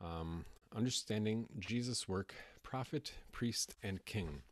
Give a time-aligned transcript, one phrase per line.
[0.00, 0.44] Um,
[0.74, 4.42] understanding Jesus' work, prophet, priest, and king.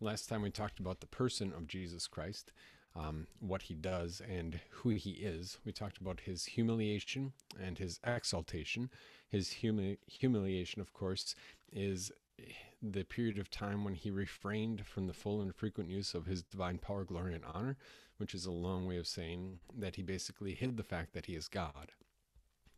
[0.00, 2.52] Last time we talked about the person of Jesus Christ,
[2.96, 5.58] um, what he does, and who he is.
[5.64, 8.90] We talked about his humiliation and his exaltation.
[9.28, 11.34] His humi- humiliation, of course,
[11.70, 12.10] is
[12.82, 16.42] the period of time when he refrained from the full and frequent use of his
[16.42, 17.76] divine power, glory, and honor,
[18.16, 21.34] which is a long way of saying that he basically hid the fact that he
[21.34, 21.92] is God.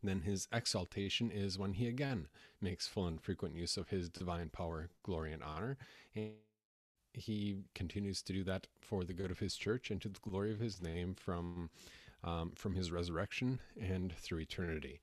[0.02, 2.26] Then his exaltation is when he again
[2.60, 5.76] makes full and frequent use of his divine power, glory, and honor.
[6.14, 6.32] And
[7.14, 10.50] he continues to do that for the good of his church and to the glory
[10.50, 11.70] of his name from,
[12.24, 15.00] um, from his resurrection and through eternity.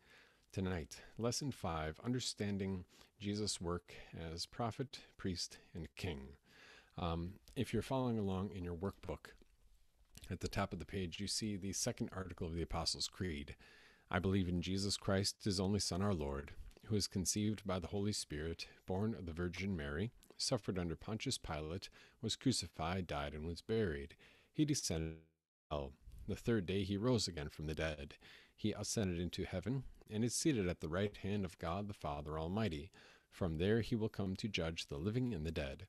[0.52, 2.84] Tonight, lesson five understanding
[3.20, 3.94] Jesus' work
[4.34, 6.22] as prophet, priest, and king.
[6.97, 9.34] Um, if you're following along in your workbook,
[10.31, 13.55] at the top of the page, you see the second article of the Apostles' Creed.
[14.11, 16.52] I believe in Jesus Christ, his only Son, our Lord,
[16.85, 21.38] who was conceived by the Holy Spirit, born of the Virgin Mary, suffered under Pontius
[21.38, 21.89] Pilate,
[22.21, 24.15] was crucified, died, and was buried.
[24.52, 25.17] He descended
[25.69, 25.93] hell.
[26.27, 28.15] The third day he rose again from the dead.
[28.55, 32.39] He ascended into heaven, and is seated at the right hand of God the Father
[32.39, 32.89] Almighty.
[33.30, 35.85] From there he will come to judge the living and the dead.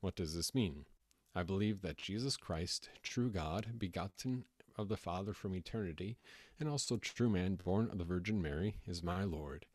[0.00, 0.86] What does this mean?
[1.34, 4.44] I believe that Jesus Christ, true God, begotten
[4.78, 6.16] of the Father from eternity,
[6.58, 9.66] and also true man, born of the Virgin Mary, is my Lord.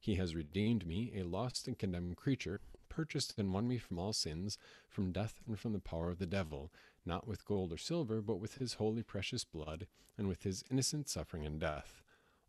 [0.00, 4.12] He has redeemed me, a lost and condemned creature, purchased and won me from all
[4.12, 4.56] sins,
[4.88, 6.72] from death and from the power of the devil,
[7.04, 11.08] not with gold or silver, but with his holy precious blood, and with his innocent
[11.08, 12.02] suffering and death.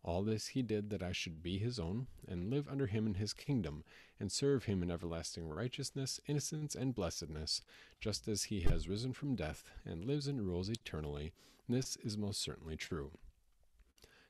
[0.04, 3.14] All this he did that I should be his own, and live under him in
[3.14, 3.84] his kingdom,
[4.18, 7.62] and serve him in everlasting righteousness, innocence, and blessedness,
[8.00, 11.32] just as he has risen from death, and lives and rules eternally.
[11.68, 13.10] This is most certainly true.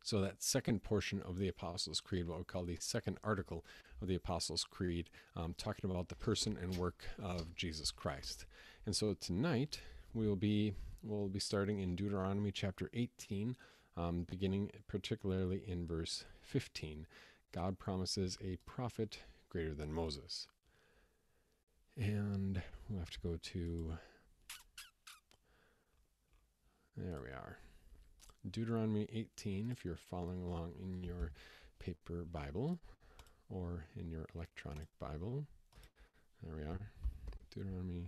[0.03, 3.64] So, that second portion of the Apostles' Creed, what we call the second article
[4.00, 8.46] of the Apostles' Creed, um, talking about the person and work of Jesus Christ.
[8.86, 9.80] And so tonight
[10.14, 13.57] we will be we'll be starting in Deuteronomy chapter 18,
[13.96, 17.07] um, beginning particularly in verse 15.
[17.52, 20.46] God promises a prophet greater than Moses.
[21.96, 23.98] And we'll have to go to
[26.98, 27.59] there we are.
[28.51, 31.33] Deuteronomy 18, if you're following along in your
[31.79, 32.79] paper Bible
[33.51, 35.47] or in your electronic Bible.
[36.42, 36.81] There we are.
[37.55, 38.07] Deuteronomy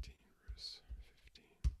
[0.00, 0.14] 18,
[0.48, 0.80] verse
[1.24, 1.72] 15.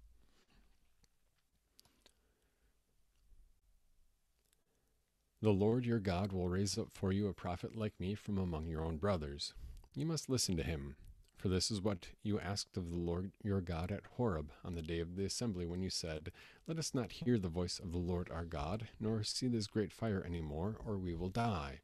[5.42, 8.66] The Lord your God will raise up for you a prophet like me from among
[8.66, 9.52] your own brothers.
[9.94, 10.96] You must listen to him.
[11.36, 14.82] For this is what you asked of the Lord your God at Horeb on the
[14.82, 16.32] day of the assembly, when you said,
[16.66, 19.92] Let us not hear the voice of the Lord our God, nor see this great
[19.92, 21.80] fire any more, or we will die.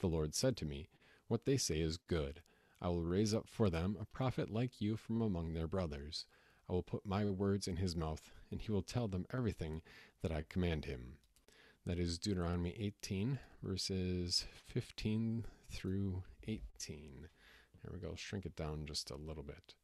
[0.00, 0.88] The Lord said to me,
[1.28, 2.42] What they say is good.
[2.80, 6.26] I will raise up for them a prophet like you from among their brothers.
[6.68, 9.82] I will put my words in his mouth, and he will tell them everything
[10.22, 11.18] that I command him.
[11.86, 17.28] That is Deuteronomy 18, verses 15 through 18.
[17.82, 19.74] Here we go, shrink it down just a little bit.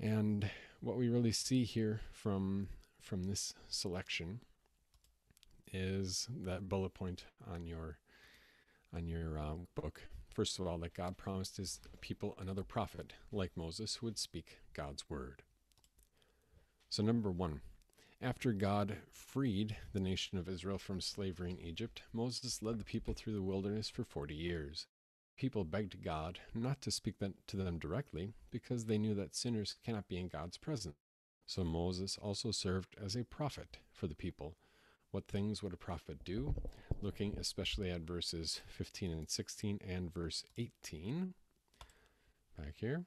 [0.00, 2.68] And what we really see here from
[3.00, 4.40] from this selection
[5.72, 7.98] is that bullet point on your
[8.94, 10.02] on your uh, book.
[10.30, 14.58] First of all, that God promised his people another prophet like Moses who would speak
[14.72, 15.42] God's word.
[16.90, 17.60] So, number one,
[18.20, 23.14] after God freed the nation of Israel from slavery in Egypt, Moses led the people
[23.14, 24.86] through the wilderness for 40 years.
[25.36, 30.08] People begged God not to speak to them directly because they knew that sinners cannot
[30.08, 30.96] be in God's presence.
[31.46, 34.54] So Moses also served as a prophet for the people.
[35.10, 36.54] What things would a prophet do?
[37.02, 41.34] Looking especially at verses 15 and 16 and verse 18.
[42.56, 43.04] Back here.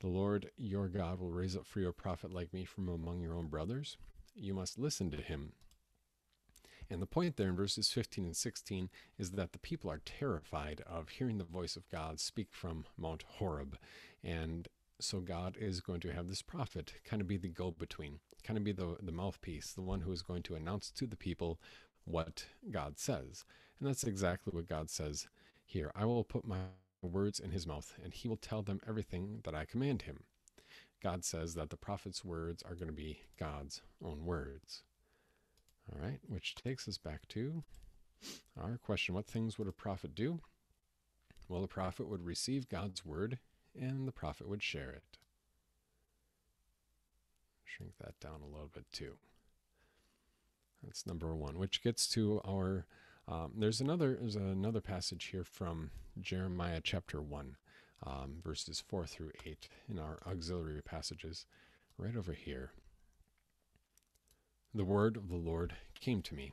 [0.00, 3.20] The Lord your God will raise up for you a prophet like me from among
[3.20, 3.96] your own brothers.
[4.34, 5.52] You must listen to him
[6.90, 10.82] and the point there in verses 15 and 16 is that the people are terrified
[10.86, 13.78] of hearing the voice of God speak from Mount Horeb.
[14.22, 14.68] And
[15.00, 18.56] so God is going to have this prophet kind of be the go between, kind
[18.56, 21.58] of be the, the mouthpiece, the one who is going to announce to the people
[22.04, 23.44] what God says.
[23.78, 25.26] And that's exactly what God says
[25.64, 25.90] here.
[25.94, 26.58] I will put my
[27.02, 30.24] words in his mouth, and he will tell them everything that I command him.
[31.02, 34.82] God says that the prophet's words are going to be God's own words.
[35.92, 37.62] All right, which takes us back to
[38.60, 40.40] our question What things would a prophet do?
[41.48, 43.38] Well, the prophet would receive God's word
[43.78, 45.18] and the prophet would share it.
[47.64, 49.14] Shrink that down a little bit too.
[50.82, 52.86] That's number one, which gets to our.
[53.26, 55.90] Um, there's another there's another passage here from
[56.20, 57.56] Jeremiah chapter one,
[58.06, 61.46] um, verses four through eight in our auxiliary passages,
[61.96, 62.72] right over here.
[64.76, 66.52] The word of the Lord came to me.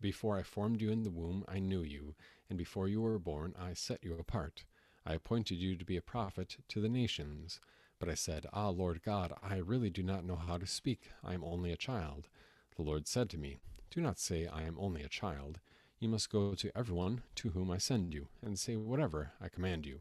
[0.00, 2.14] Before I formed you in the womb, I knew you,
[2.48, 4.64] and before you were born, I set you apart.
[5.04, 7.60] I appointed you to be a prophet to the nations.
[7.98, 11.10] But I said, Ah, Lord God, I really do not know how to speak.
[11.22, 12.28] I am only a child.
[12.76, 13.58] The Lord said to me,
[13.90, 15.60] Do not say, I am only a child.
[15.98, 19.84] You must go to everyone to whom I send you, and say whatever I command
[19.84, 20.00] you.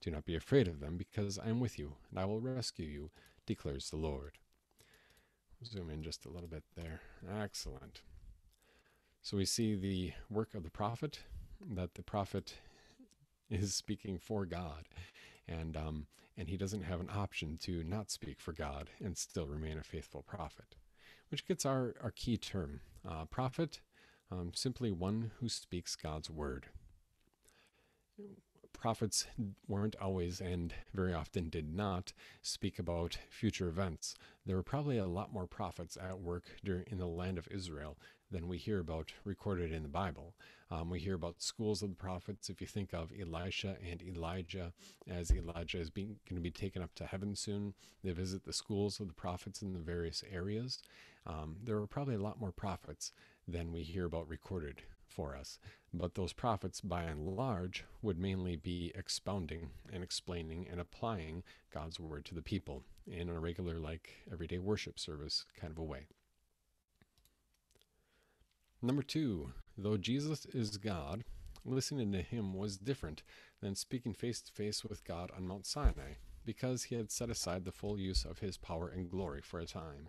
[0.00, 2.86] Do not be afraid of them, because I am with you, and I will rescue
[2.86, 3.10] you,
[3.44, 4.38] declares the Lord.
[5.64, 7.00] Zoom in just a little bit there.
[7.40, 8.02] Excellent.
[9.22, 11.20] So we see the work of the prophet,
[11.74, 12.54] that the prophet
[13.50, 14.84] is speaking for God.
[15.46, 16.06] And um,
[16.36, 19.82] and he doesn't have an option to not speak for God and still remain a
[19.82, 20.76] faithful prophet,
[21.30, 22.80] which gets our, our key term.
[23.08, 23.80] Uh, prophet,
[24.30, 26.66] um, simply one who speaks God's word.
[28.78, 29.26] Prophets
[29.66, 34.14] weren't always and very often did not speak about future events.
[34.46, 37.98] There were probably a lot more prophets at work during, in the land of Israel
[38.30, 40.36] than we hear about recorded in the Bible.
[40.70, 42.50] Um, we hear about schools of the prophets.
[42.50, 44.72] If you think of Elisha and Elijah,
[45.08, 48.52] as Elijah is being going to be taken up to heaven soon, they visit the
[48.52, 50.78] schools of the prophets in the various areas.
[51.26, 53.10] Um, there were probably a lot more prophets
[53.48, 55.58] than we hear about recorded for us.
[55.92, 61.98] But those prophets, by and large, would mainly be expounding and explaining and applying God's
[61.98, 66.06] word to the people in a regular, like everyday worship service kind of a way.
[68.80, 71.24] Number two, though Jesus is God,
[71.64, 73.22] listening to him was different
[73.60, 76.14] than speaking face to face with God on Mount Sinai,
[76.44, 79.66] because he had set aside the full use of his power and glory for a
[79.66, 80.08] time.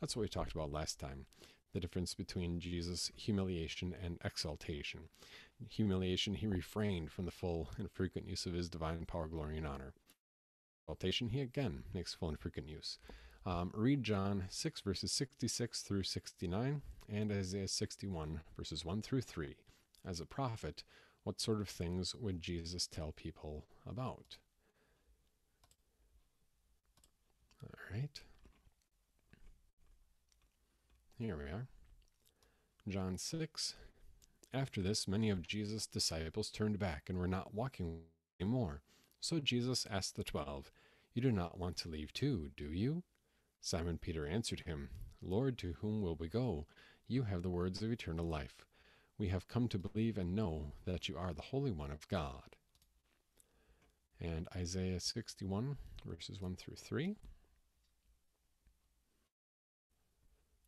[0.00, 1.26] That's what we talked about last time
[1.72, 5.08] the difference between Jesus' humiliation and exaltation.
[5.68, 9.66] Humiliation, he refrained from the full and frequent use of his divine power, glory, and
[9.66, 9.92] honor.
[10.84, 12.98] Exaltation, he again makes full and frequent use.
[13.46, 19.56] Um, read John 6, verses 66 through 69, and Isaiah 61, verses 1 through 3.
[20.04, 20.82] As a prophet,
[21.24, 24.38] what sort of things would Jesus tell people about?
[27.62, 28.20] All right.
[31.20, 31.66] Here we are.
[32.88, 33.74] John 6.
[34.54, 38.04] After this, many of Jesus' disciples turned back and were not walking
[38.40, 38.80] anymore.
[39.20, 40.72] So Jesus asked the twelve,
[41.12, 43.02] You do not want to leave too, do you?
[43.60, 44.88] Simon Peter answered him,
[45.20, 46.66] Lord, to whom will we go?
[47.06, 48.64] You have the words of eternal life.
[49.18, 52.56] We have come to believe and know that you are the Holy One of God.
[54.18, 55.76] And Isaiah 61,
[56.06, 57.14] verses 1 through 3.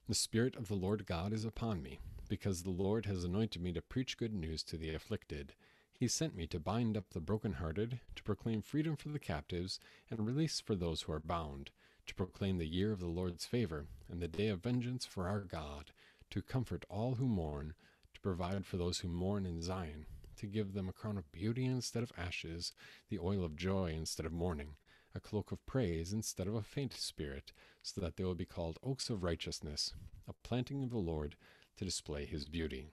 [0.09, 3.73] The Spirit of the Lord God is upon me, because the Lord has anointed me
[3.73, 5.55] to preach good news to the afflicted.
[5.93, 9.79] He sent me to bind up the brokenhearted, to proclaim freedom for the captives,
[10.11, 11.71] and release for those who are bound
[12.07, 15.41] to proclaim the year of the Lord's favor and the day of vengeance for our
[15.41, 15.93] God,
[16.31, 17.75] to comfort all who mourn,
[18.15, 20.07] to provide for those who mourn in Zion,
[20.37, 22.73] to give them a crown of beauty instead of ashes,
[23.09, 24.75] the oil of joy instead of mourning,
[25.15, 28.79] a cloak of praise instead of a faint spirit, so that they will be called
[28.83, 29.95] oaks of righteousness,
[30.29, 31.37] a planting of the Lord
[31.77, 32.91] to display his beauty.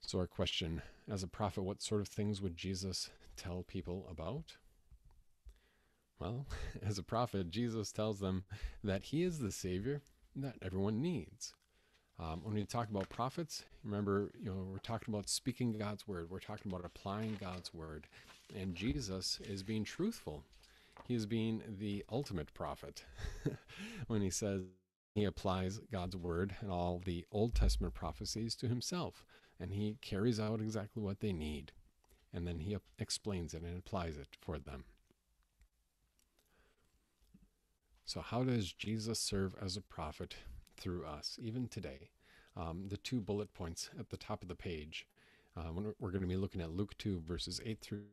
[0.00, 4.56] So, our question as a prophet, what sort of things would Jesus tell people about?
[6.18, 6.46] Well,
[6.82, 8.44] as a prophet, Jesus tells them
[8.82, 10.02] that he is the Savior
[10.36, 11.54] that everyone needs.
[12.20, 16.30] Um, when we talk about prophets, remember, you know, we're talking about speaking God's word.
[16.30, 18.08] We're talking about applying God's word.
[18.54, 20.44] And Jesus is being truthful.
[21.06, 23.04] He is being the ultimate prophet
[24.06, 24.62] when he says
[25.14, 29.24] he applies God's word and all the Old Testament prophecies to himself.
[29.60, 31.72] And he carries out exactly what they need.
[32.32, 34.84] And then he explains it and applies it for them.
[38.04, 40.36] So, how does Jesus serve as a prophet
[40.78, 42.10] through us, even today?
[42.56, 45.06] Um, the two bullet points at the top of the page.
[45.56, 48.04] Uh, we're going to be looking at Luke 2, verses 8 through.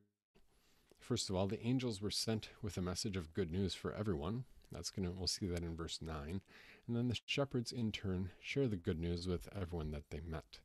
[1.00, 4.46] First of all, the angels were sent with a message of good news for everyone.
[4.72, 6.42] That's going to, we'll see that in verse 9.
[6.88, 10.60] And then the shepherds, in turn, share the good news with everyone that they met.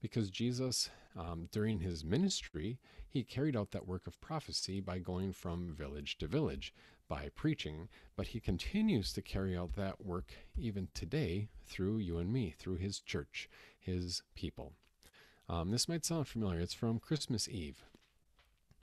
[0.00, 5.32] Because Jesus, um, during his ministry, he carried out that work of prophecy by going
[5.32, 6.72] from village to village,
[7.08, 12.32] by preaching, but he continues to carry out that work even today through you and
[12.32, 13.48] me, through his church,
[13.78, 14.72] his people.
[15.48, 16.60] Um, this might sound familiar.
[16.60, 17.82] It's from Christmas Eve.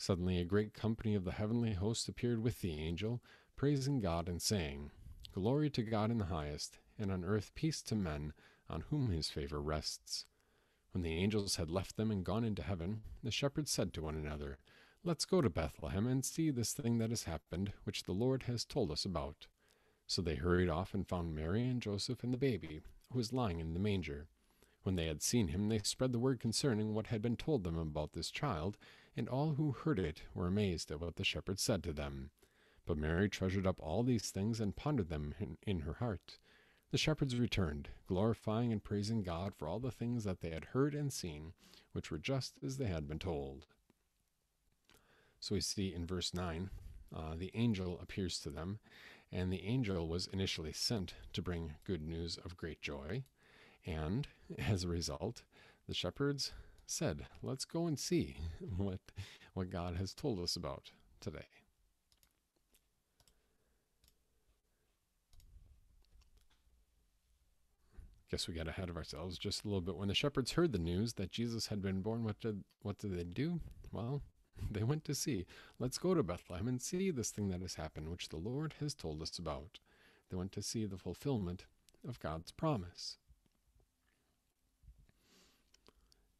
[0.00, 3.20] Suddenly a great company of the heavenly host appeared with the angel,
[3.56, 4.92] praising God and saying,
[5.32, 8.32] Glory to God in the highest, and on earth peace to men
[8.70, 10.24] on whom his favor rests.
[10.92, 14.14] When the angels had left them and gone into heaven, the shepherds said to one
[14.14, 14.58] another,
[15.02, 18.64] Let's go to Bethlehem and see this thing that has happened, which the Lord has
[18.64, 19.48] told us about.
[20.06, 23.58] So they hurried off and found Mary and Joseph and the baby, who was lying
[23.58, 24.28] in the manger.
[24.84, 27.76] When they had seen him, they spread the word concerning what had been told them
[27.76, 28.78] about this child,
[29.18, 32.30] and all who heard it were amazed at what the shepherds said to them.
[32.86, 36.38] But Mary treasured up all these things and pondered them in, in her heart.
[36.92, 40.94] The shepherds returned, glorifying and praising God for all the things that they had heard
[40.94, 41.52] and seen,
[41.92, 43.66] which were just as they had been told.
[45.40, 46.70] So we see in verse 9,
[47.14, 48.78] uh, the angel appears to them,
[49.32, 53.24] and the angel was initially sent to bring good news of great joy.
[53.84, 55.42] And as a result,
[55.88, 56.52] the shepherds
[56.90, 58.36] said, Let's go and see
[58.76, 59.00] what,
[59.54, 60.90] what God has told us about
[61.20, 61.46] today.
[68.30, 69.96] Guess we got ahead of ourselves just a little bit.
[69.96, 73.16] When the shepherds heard the news that Jesus had been born, what did what did
[73.16, 73.60] they do?
[73.90, 74.22] Well,
[74.70, 75.46] they went to see.
[75.78, 78.94] Let's go to Bethlehem and see this thing that has happened, which the Lord has
[78.94, 79.78] told us about.
[80.30, 81.64] They went to see the fulfillment
[82.06, 83.16] of God's promise.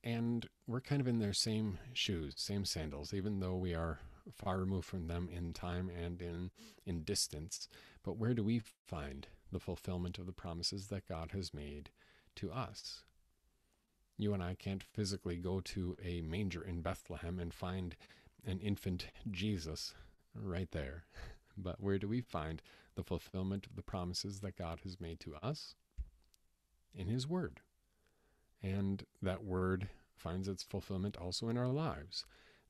[0.05, 3.99] And we're kind of in their same shoes, same sandals, even though we are
[4.33, 6.50] far removed from them in time and in
[6.87, 7.69] in distance.
[8.05, 11.90] But where do we find the fulfillment of the promises that God has made
[12.37, 13.02] to us.
[14.17, 17.97] You and I can't physically go to a manger in Bethlehem and find
[18.45, 19.95] an infant Jesus
[20.35, 21.05] right there.
[21.61, 22.62] But where do we find
[22.95, 25.75] the fulfillment of the promises that God has made to us?
[26.95, 27.62] In His Word.
[28.62, 32.25] And that Word finds its fulfillment also in our lives.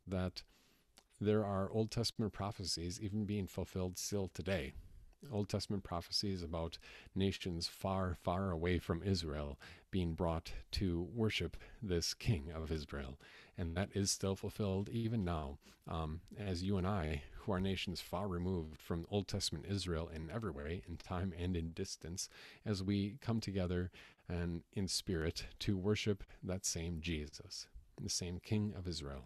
[0.07, 0.43] That
[1.21, 4.73] there are Old Testament prophecies even being fulfilled still today.
[5.33, 6.79] Old Testament prophecies about
[7.15, 9.59] nations far, far away from Israel
[9.91, 13.19] being brought to worship this king of Israel.
[13.59, 18.01] And that is still fulfilled even now, um, as you and I, who are nations
[18.01, 22.29] far removed from Old Testament Israel in every way, in time and in distance,
[22.65, 23.91] as we come together
[24.29, 27.67] and in spirit to worship that same Jesus,
[28.01, 29.25] the same king of Israel.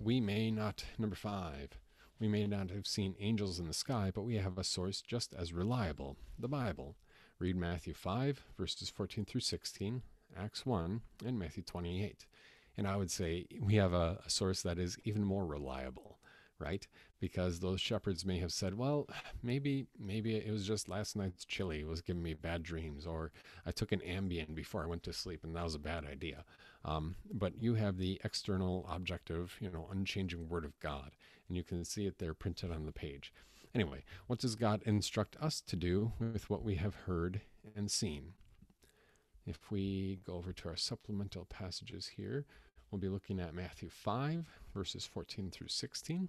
[0.00, 1.78] We may not, number five,
[2.18, 5.32] we may not have seen angels in the sky, but we have a source just
[5.34, 6.96] as reliable the Bible.
[7.38, 10.02] Read Matthew 5, verses 14 through 16,
[10.36, 12.26] Acts 1, and Matthew 28.
[12.76, 16.18] And I would say we have a, a source that is even more reliable,
[16.58, 16.86] right?
[17.20, 19.08] Because those shepherds may have said, well,
[19.42, 23.32] maybe maybe it was just last night's chili was giving me bad dreams, or
[23.66, 26.44] I took an Ambien before I went to sleep, and that was a bad idea.
[26.84, 31.10] Um, but you have the external, objective, you know, unchanging Word of God,
[31.48, 33.32] and you can see it there printed on the page.
[33.74, 37.40] Anyway, what does God instruct us to do with what we have heard
[37.76, 38.34] and seen?
[39.48, 42.44] If we go over to our supplemental passages here,
[42.90, 46.28] we'll be looking at Matthew 5, verses 14 through 16.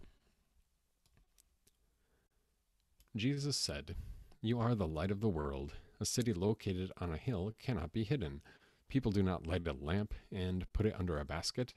[3.17, 3.97] Jesus said,
[4.39, 5.73] You are the light of the world.
[5.99, 8.39] A city located on a hill cannot be hidden.
[8.87, 11.73] People do not light a lamp and put it under a basket.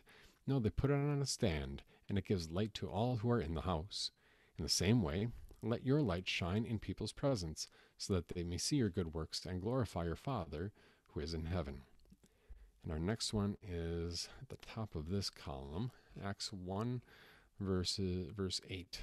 [0.47, 3.41] No, they put it on a stand, and it gives light to all who are
[3.41, 4.13] in the house.
[4.57, 5.27] In the same way,
[5.61, 7.67] let your light shine in people's presence,
[7.99, 10.71] so that they may see your good works and glorify your Father
[11.13, 11.83] who is in heaven.
[12.83, 15.93] And our next one is at the top of this column,
[16.23, 17.03] Acts 1,
[17.61, 19.01] verses, verse 8.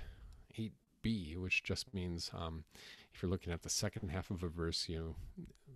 [0.57, 2.65] 8b, which just means um,
[3.13, 5.15] if you're looking at the second half of a verse, you know,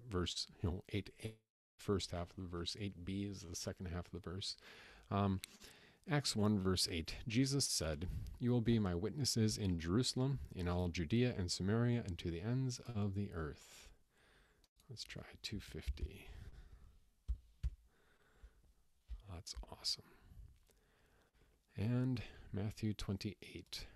[0.10, 1.36] verse, you know, 8, 8
[1.78, 4.56] first half of the verse, 8b is the second half of the verse.
[5.12, 5.40] Um,
[6.10, 8.08] Acts 1, verse 8 Jesus said,
[8.40, 12.42] You will be my witnesses in Jerusalem, in all Judea and Samaria, and to the
[12.42, 13.83] ends of the earth.
[14.94, 16.28] Let's try 250.
[19.28, 20.04] That's awesome.
[21.76, 22.22] And
[22.54, 23.88] Matthew 28.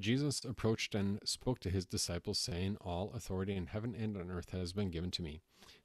[0.00, 4.50] Jesus approached and spoke to his disciples, saying, All authority in heaven and on earth
[4.50, 5.40] has been given to me.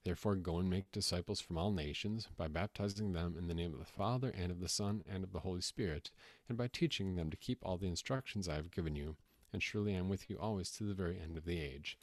[0.06, 3.80] Therefore, go and make disciples from all nations, by baptizing them in the name of
[3.80, 6.12] the Father, and of the Son, and of the Holy Spirit,
[6.48, 9.16] and by teaching them to keep all the instructions I have given you.
[9.52, 11.98] And surely I am with you always to the very end of the age.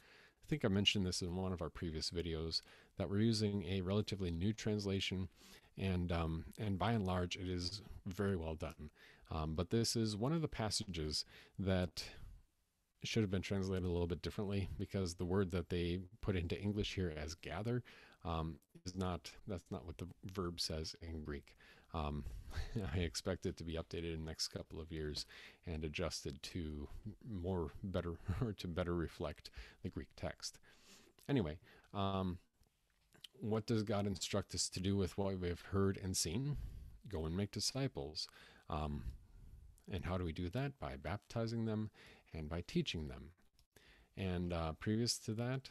[0.51, 2.61] Think I mentioned this in one of our previous videos
[2.97, 5.29] that we're using a relatively new translation,
[5.77, 8.89] and um, and by and large, it is very well done.
[9.31, 11.23] Um, but this is one of the passages
[11.57, 12.03] that
[13.05, 16.59] should have been translated a little bit differently because the word that they put into
[16.59, 17.81] English here as gather
[18.25, 21.55] um, is not that's not what the verb says in Greek.
[21.93, 22.23] Um,
[22.95, 25.25] I expect it to be updated in the next couple of years
[25.65, 26.87] and adjusted to
[27.29, 29.49] more better or to better reflect
[29.83, 30.59] the Greek text.
[31.29, 31.57] Anyway,
[31.93, 32.37] um,
[33.39, 36.57] what does God instruct us to do with what we have heard and seen?
[37.09, 38.27] Go and make disciples.
[38.69, 39.03] Um,
[39.91, 40.79] and how do we do that?
[40.79, 41.89] By baptizing them
[42.33, 43.31] and by teaching them.
[44.15, 45.69] And uh, previous to that,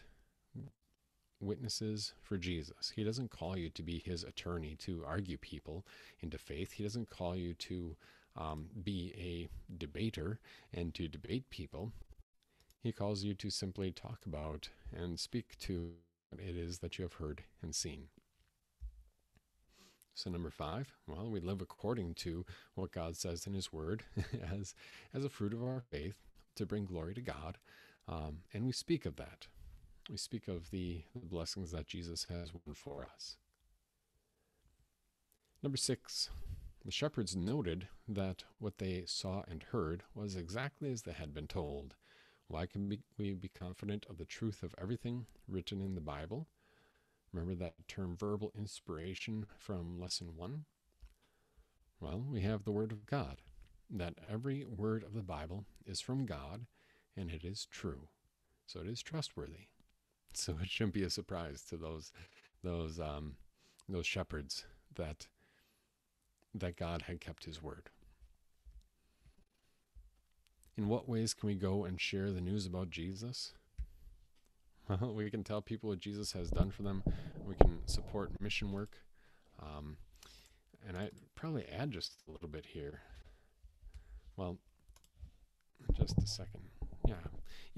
[1.40, 2.92] witnesses for Jesus.
[2.94, 5.85] He doesn't call you to be his attorney to argue people
[6.20, 6.73] into faith.
[6.73, 7.97] He doesn't call you to
[8.37, 10.38] um, be a debater
[10.73, 11.92] and to debate people.
[12.82, 15.92] He calls you to simply talk about and speak to
[16.30, 18.09] what it is that you have heard and seen.
[20.14, 22.44] So number five, well, we live according to
[22.75, 24.02] what God says in His Word
[24.52, 24.75] as
[25.14, 26.16] as a fruit of our faith
[26.56, 27.59] to bring glory to God,
[28.09, 29.47] um, and we speak of that.
[30.11, 33.37] We speak of the, the blessings that Jesus has won for us.
[35.62, 36.31] Number six,
[36.85, 41.47] the shepherds noted that what they saw and heard was exactly as they had been
[41.47, 41.95] told.
[42.49, 42.88] Why can
[43.19, 46.49] we be confident of the truth of everything written in the Bible?
[47.33, 50.64] Remember that term verbal inspiration from lesson one?
[52.00, 53.43] Well, we have the Word of God,
[53.88, 56.67] that every word of the Bible is from God
[57.17, 58.09] and it is true.
[58.67, 59.69] So it is trustworthy.
[60.32, 62.12] So it shouldn't be a surprise to those
[62.62, 63.37] those um,
[63.88, 64.64] those shepherds
[64.96, 65.26] that
[66.54, 67.90] that God had kept his word.
[70.76, 73.52] In what ways can we go and share the news about Jesus?
[74.88, 77.05] Well, we can tell people what Jesus has done for them.
[77.46, 78.96] We can support mission work.
[79.62, 79.98] Um,
[80.88, 83.00] and I probably add just a little bit here.
[84.37, 84.57] Well,
[85.92, 86.69] just a second.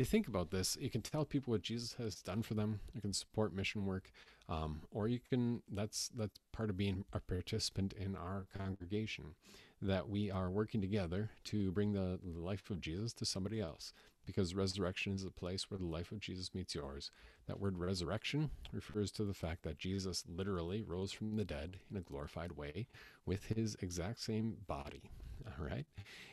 [0.02, 2.80] You think about this, you can tell people what Jesus has done for them.
[2.92, 4.10] You can support mission work.
[4.48, 9.36] Um, or you can, that's, that's part of being a participant in our congregation,
[9.80, 13.92] that we are working together to bring the life of Jesus to somebody else
[14.26, 17.12] because resurrection is the place where the life of Jesus meets yours.
[17.46, 21.96] That word resurrection refers to the fact that Jesus literally rose from the dead in
[21.96, 22.88] a glorified way
[23.24, 25.12] with his exact same body.
[25.46, 25.86] All right.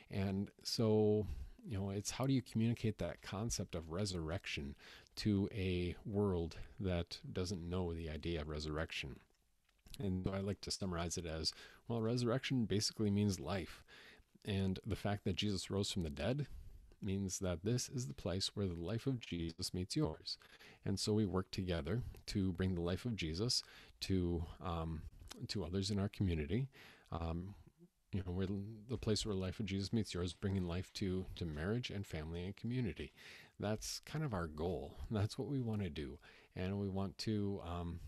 [0.09, 1.27] And so
[1.67, 4.75] you know, it's how do you communicate that concept of resurrection
[5.17, 9.19] to a world that doesn't know the idea of resurrection?
[9.99, 11.53] And I like to summarize it as
[11.87, 13.83] well, resurrection basically means life.
[14.45, 16.47] And the fact that Jesus rose from the dead
[17.01, 20.37] means that this is the place where the life of Jesus meets yours.
[20.85, 23.63] And so we work together to bring the life of Jesus
[24.01, 25.01] to um,
[25.47, 26.67] to others in our community.
[27.11, 27.55] Um,
[28.11, 28.47] you know, where
[28.89, 32.43] the place where life of Jesus meets yours, bringing life to to marriage and family
[32.43, 33.11] and community.
[33.59, 34.95] That's kind of our goal.
[35.11, 36.17] That's what we want to do,
[36.55, 37.99] and we want to um,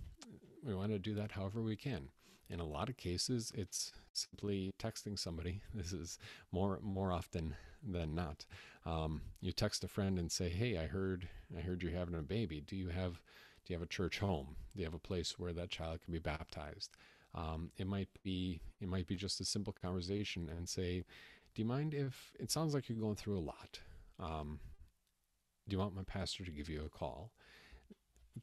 [0.63, 2.09] we want to do that however we can.
[2.49, 5.61] In a lot of cases, it's simply texting somebody.
[5.73, 6.17] This is
[6.51, 8.45] more more often than not.
[8.85, 12.23] Um, you text a friend and say, "Hey, I heard I heard you're having a
[12.23, 12.61] baby.
[12.61, 13.21] Do you have
[13.65, 14.55] do you have a church home?
[14.75, 16.97] Do you have a place where that child can be baptized?"
[17.33, 21.05] Um, it might be it might be just a simple conversation and say,
[21.53, 23.79] "Do you mind if it sounds like you're going through a lot?
[24.19, 24.59] Um,
[25.67, 27.31] do you want my pastor to give you a call?"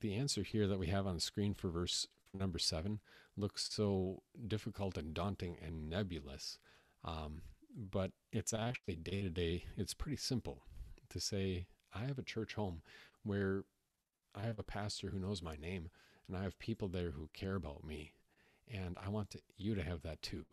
[0.01, 3.01] The answer here that we have on the screen for verse number seven
[3.37, 6.59] looks so difficult and daunting and nebulous,
[7.05, 7.43] um,
[7.75, 9.65] but it's actually day to day.
[9.77, 10.65] It's pretty simple
[11.11, 12.83] to say, "I have a church home
[13.23, 13.65] where
[14.35, 15.91] I have a pastor who knows my name,
[16.27, 18.15] and I have people there who care about me."
[18.73, 20.45] And I want to, you to have that too,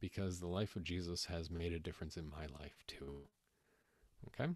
[0.00, 3.22] because the life of Jesus has made a difference in my life too.
[4.28, 4.52] Okay?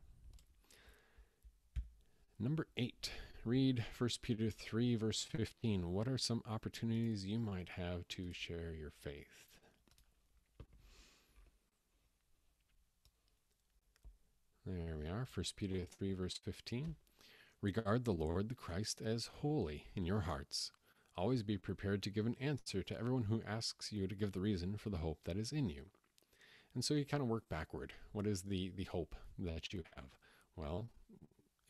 [2.39, 3.11] Number eight,
[3.45, 5.93] read 1 Peter 3, verse 15.
[5.93, 9.47] What are some opportunities you might have to share your faith?
[14.67, 16.97] There we are, 1 Peter 3, verse 15.
[17.63, 20.73] Regard the Lord the Christ as holy in your hearts
[21.17, 24.41] Always be prepared to give an answer to everyone who asks you to give the
[24.41, 25.87] reason for the hope that is in you.
[26.75, 27.95] And so you kind of work backward.
[28.13, 30.11] What is the, the hope that you have?
[30.57, 30.89] Well,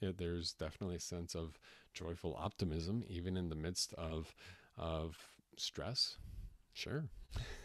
[0.01, 1.59] it, there's definitely a sense of
[1.95, 4.35] joyful optimism, even in the midst of,
[4.77, 5.17] of
[5.57, 6.17] stress.
[6.73, 7.05] Sure.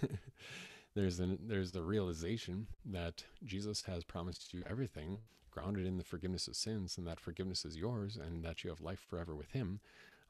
[0.96, 6.48] there's an there's the realization that Jesus has promised you everything grounded in the forgiveness
[6.48, 9.80] of sins and that forgiveness is yours and that you have life forever with him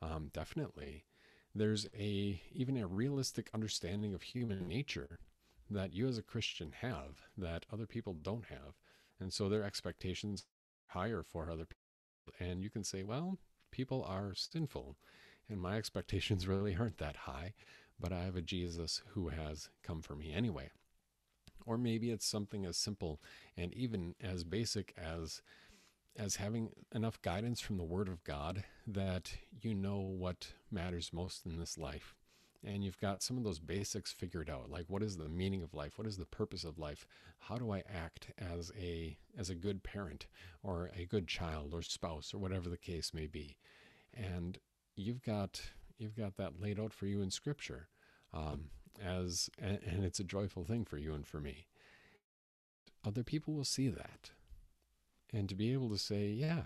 [0.01, 1.03] um, definitely
[1.53, 5.19] there's a even a realistic understanding of human nature
[5.69, 8.75] that you as a christian have that other people don't have.
[9.19, 10.45] And so their expectations
[10.87, 12.35] higher for other people.
[12.39, 13.37] And you can say well
[13.71, 14.97] people are sinful.
[15.49, 17.53] And my expectations really aren't that high
[18.01, 20.71] but I have a Jesus who has come for me anyway.
[21.65, 23.21] Or maybe it's something as simple
[23.55, 25.41] and even as basic as
[26.17, 31.45] as having enough guidance from the word of God that you know what matters most
[31.45, 32.15] in this life.
[32.63, 35.73] And you've got some of those basics figured out, like what is the meaning of
[35.73, 35.97] life?
[35.97, 37.07] What is the purpose of life?
[37.39, 40.27] How do I act as a as a good parent
[40.61, 43.57] or a good child or spouse or whatever the case may be?
[44.13, 44.59] And
[44.95, 45.61] you've got
[45.97, 47.87] you've got that laid out for you in Scripture,
[48.31, 48.65] um,
[49.03, 51.65] as and, and it's a joyful thing for you and for me.
[53.03, 54.29] Other people will see that,
[55.33, 56.63] and to be able to say, "Yeah,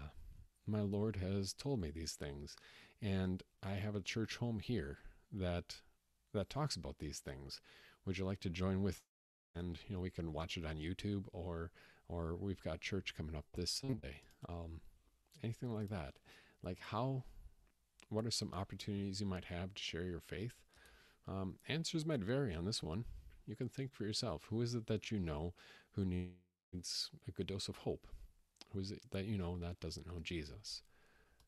[0.67, 2.55] my Lord has told me these things,
[3.01, 4.99] and I have a church home here
[5.31, 5.81] that
[6.33, 7.61] that talks about these things.
[8.05, 9.01] Would you like to join with?"
[9.55, 11.71] And you know, we can watch it on YouTube, or
[12.07, 14.21] or we've got church coming up this Sunday.
[14.47, 14.81] Um,
[15.43, 16.15] anything like that.
[16.63, 17.23] Like how
[18.09, 20.53] what are some opportunities you might have to share your faith?
[21.27, 23.05] Um, answers might vary on this one.
[23.47, 24.45] You can think for yourself.
[24.49, 25.53] Who is it that you know
[25.91, 28.07] who needs a good dose of hope?
[28.75, 30.81] Who is it that you know that doesn't know Jesus?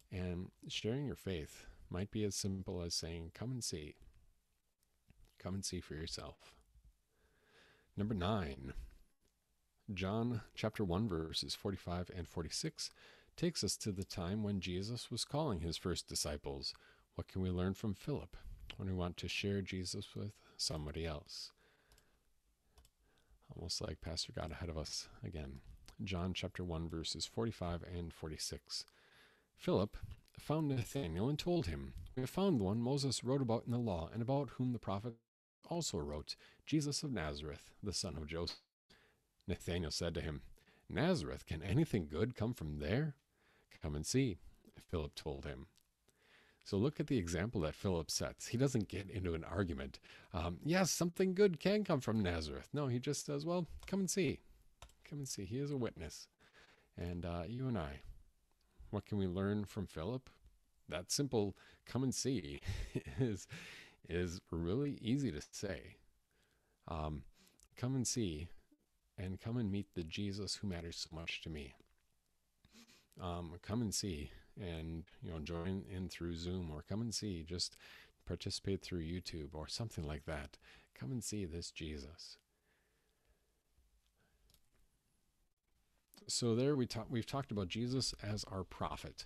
[0.09, 3.95] And sharing your faith might be as simple as saying, Come and see.
[5.37, 6.53] Come and see for yourself.
[7.97, 8.71] Number nine,
[9.93, 12.91] John chapter 1, verses 45 and 46
[13.35, 16.73] takes us to the time when Jesus was calling his first disciples.
[17.15, 18.37] What can we learn from Philip
[18.77, 21.51] when we want to share Jesus with somebody else?
[23.53, 25.59] Almost like Pastor got ahead of us again.
[26.03, 28.85] John chapter 1, verses 45 and 46.
[29.55, 29.97] Philip
[30.39, 34.09] found Nathanael and told him, We have found one Moses wrote about in the law,
[34.13, 35.13] and about whom the prophet
[35.69, 38.59] also wrote, Jesus of Nazareth, the son of Joseph.
[39.47, 40.41] Nathanael said to him,
[40.89, 43.15] Nazareth, can anything good come from there?
[43.81, 44.37] Come and see,
[44.89, 45.67] Philip told him.
[46.63, 48.47] So look at the example that Philip sets.
[48.47, 49.99] He doesn't get into an argument.
[50.33, 52.67] Um, yes, something good can come from Nazareth.
[52.73, 54.39] No, he just says, well, come and see.
[55.09, 55.45] Come and see.
[55.45, 56.27] He is a witness.
[56.97, 58.01] And uh, you and I,
[58.89, 60.29] what can we learn from Philip?
[60.89, 62.61] That simple come and see
[63.19, 63.47] is,
[64.09, 65.97] is really easy to say.
[66.87, 67.23] Um,
[67.75, 68.47] come and see
[69.17, 71.73] and come and meet the Jesus who matters so much to me
[73.21, 77.43] um, come and see and you know join in through zoom or come and see
[77.43, 77.77] just
[78.25, 80.57] participate through youtube or something like that
[80.95, 82.37] come and see this jesus
[86.27, 89.25] so there we talk we've talked about jesus as our prophet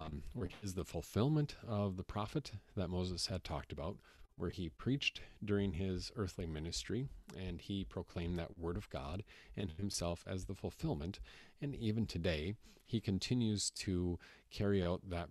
[0.00, 3.96] um, where he is the fulfillment of the prophet that moses had talked about
[4.40, 7.06] where he preached during his earthly ministry
[7.38, 9.22] and he proclaimed that word of God
[9.54, 11.20] and himself as the fulfillment.
[11.60, 12.54] And even today,
[12.86, 14.18] he continues to
[14.50, 15.28] carry out that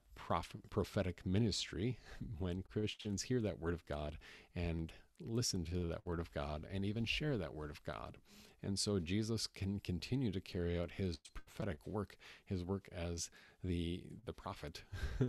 [0.70, 1.98] prophetic ministry
[2.38, 4.18] when Christians hear that word of God
[4.56, 8.18] and listen to that word of God and even share that word of God.
[8.62, 13.30] And so Jesus can continue to carry out his prophetic work, his work as
[13.64, 14.84] the the prophet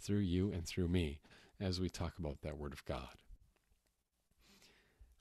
[0.00, 1.20] through you and through me
[1.60, 3.22] as we talk about that Word of God.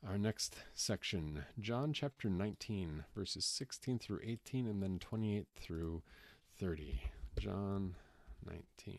[0.07, 6.01] Our next section, John chapter 19, verses 16 through 18, and then 28 through
[6.59, 7.03] 30.
[7.39, 7.95] John
[8.43, 8.97] 19,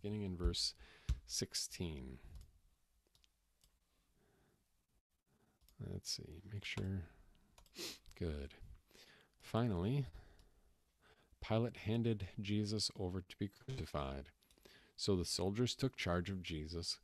[0.00, 0.72] beginning in verse
[1.26, 2.18] 16.
[5.90, 7.02] Let's see, make sure.
[8.18, 8.54] Good.
[9.40, 10.06] Finally,
[11.40, 14.26] Pilate handed Jesus over to be crucified.
[14.96, 16.98] So the soldiers took charge of Jesus.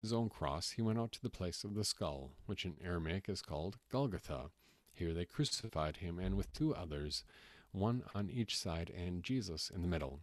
[0.00, 3.28] His own cross, he went out to the place of the skull, which in Aramaic
[3.28, 4.50] is called Golgotha.
[4.92, 7.24] Here they crucified him, and with two others,
[7.72, 10.20] one on each side, and Jesus in the middle.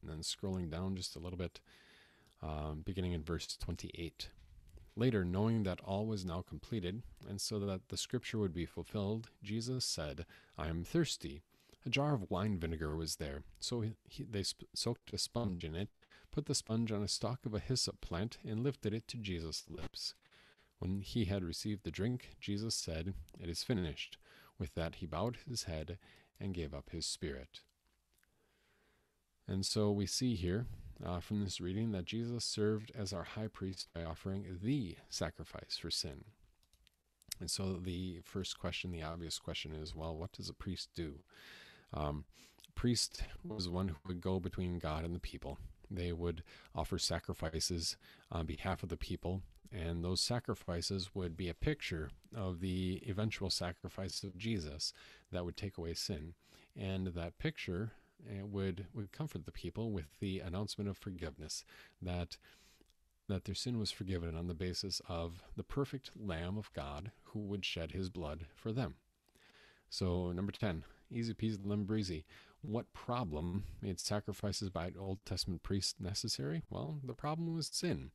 [0.00, 1.60] And then scrolling down just a little bit,
[2.42, 4.28] um, beginning in verse 28.
[4.94, 9.30] Later, knowing that all was now completed, and so that the scripture would be fulfilled,
[9.42, 10.26] Jesus said,
[10.58, 11.42] I am thirsty.
[11.86, 15.74] A jar of wine vinegar was there, so he, they sp- soaked a sponge in
[15.74, 15.88] it,
[16.30, 19.64] put the sponge on a stalk of a hyssop plant, and lifted it to Jesus'
[19.68, 20.14] lips.
[20.78, 24.18] When he had received the drink, Jesus said, It is finished.
[24.58, 25.98] With that, he bowed his head
[26.38, 27.60] and gave up his spirit.
[29.48, 30.66] And so we see here
[31.04, 35.76] uh, from this reading that Jesus served as our high priest by offering the sacrifice
[35.80, 36.24] for sin.
[37.40, 41.14] And so the first question, the obvious question is well, what does a priest do?
[41.92, 42.24] Um,
[42.74, 45.58] priest was one who would go between God and the people.
[45.90, 46.42] They would
[46.74, 47.96] offer sacrifices
[48.30, 53.50] on behalf of the people, and those sacrifices would be a picture of the eventual
[53.50, 54.92] sacrifice of Jesus
[55.30, 56.34] that would take away sin.
[56.76, 57.92] And that picture
[58.30, 61.64] Eh, would would comfort the people with the announcement of forgiveness
[62.00, 62.36] that
[63.28, 67.40] that their sin was forgiven on the basis of the perfect lamb of God who
[67.40, 68.96] would shed his blood for them.
[69.88, 72.24] So number 10, easy peasy lemon breezy.
[72.60, 76.62] What problem made sacrifices by Old Testament priests necessary?
[76.68, 78.10] Well, the problem was sin.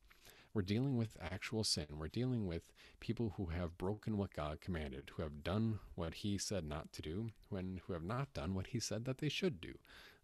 [0.54, 1.86] We're dealing with actual sin.
[1.98, 6.38] We're dealing with people who have broken what God commanded, who have done what He
[6.38, 9.60] said not to do, when who have not done what He said that they should
[9.60, 9.74] do.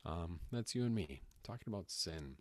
[0.04, 2.36] Um, that's you and me talking about sin.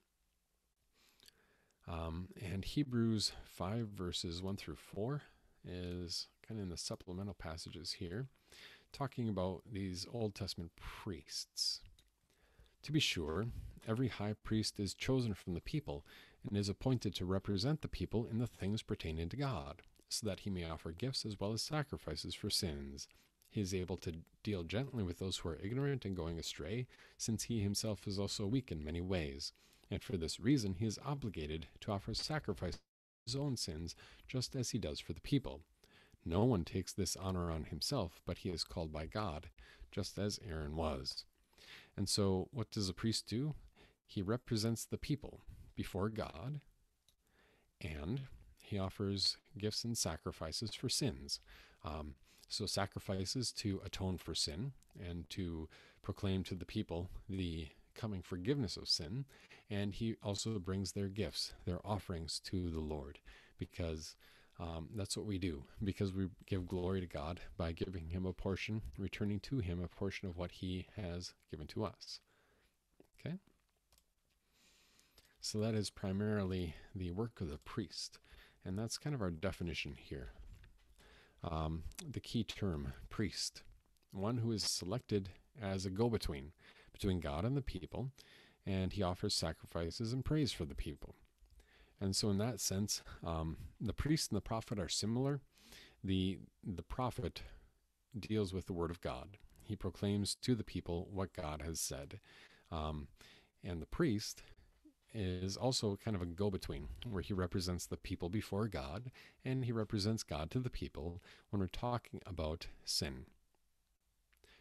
[1.87, 5.21] Um, and Hebrews 5, verses 1 through 4
[5.65, 8.27] is kind of in the supplemental passages here,
[8.91, 11.81] talking about these Old Testament priests.
[12.83, 13.47] To be sure,
[13.87, 16.05] every high priest is chosen from the people
[16.47, 20.41] and is appointed to represent the people in the things pertaining to God, so that
[20.41, 23.07] he may offer gifts as well as sacrifices for sins.
[23.49, 27.43] He is able to deal gently with those who are ignorant and going astray, since
[27.43, 29.53] he himself is also weak in many ways.
[29.91, 32.81] And for this reason, he is obligated to offer sacrifice for
[33.25, 33.95] his own sins,
[34.27, 35.61] just as he does for the people.
[36.25, 39.49] No one takes this honor on himself, but he is called by God,
[39.91, 41.25] just as Aaron was.
[41.95, 43.55] And so, what does a priest do?
[44.07, 45.41] He represents the people
[45.75, 46.59] before God,
[47.81, 48.21] and
[48.61, 51.39] he offers gifts and sacrifices for sins.
[51.83, 52.15] Um,
[52.47, 55.67] so, sacrifices to atone for sin and to
[56.01, 59.25] proclaim to the people the coming forgiveness of sin.
[59.69, 63.19] And he also brings their gifts, their offerings to the Lord,
[63.57, 64.15] because
[64.59, 68.33] um, that's what we do, because we give glory to God by giving him a
[68.33, 72.19] portion, returning to him a portion of what he has given to us.
[73.19, 73.37] Okay?
[75.43, 78.17] So that is primarily the work of the priest.
[78.63, 80.31] And that's kind of our definition here.
[81.43, 83.61] Um, the key term, priest,
[84.13, 85.27] one who is selected
[85.61, 86.53] as a go between
[86.93, 88.11] between God and the people,
[88.65, 91.15] and he offers sacrifices and praise for the people.
[91.99, 95.41] And so, in that sense, um, the priest and the prophet are similar.
[96.05, 97.41] The, the prophet
[98.17, 102.21] deals with the word of God, he proclaims to the people what God has said.
[102.71, 103.09] Um,
[103.61, 104.43] and the priest
[105.13, 109.11] is also kind of a go between, where he represents the people before God
[109.45, 113.25] and he represents God to the people when we're talking about sin.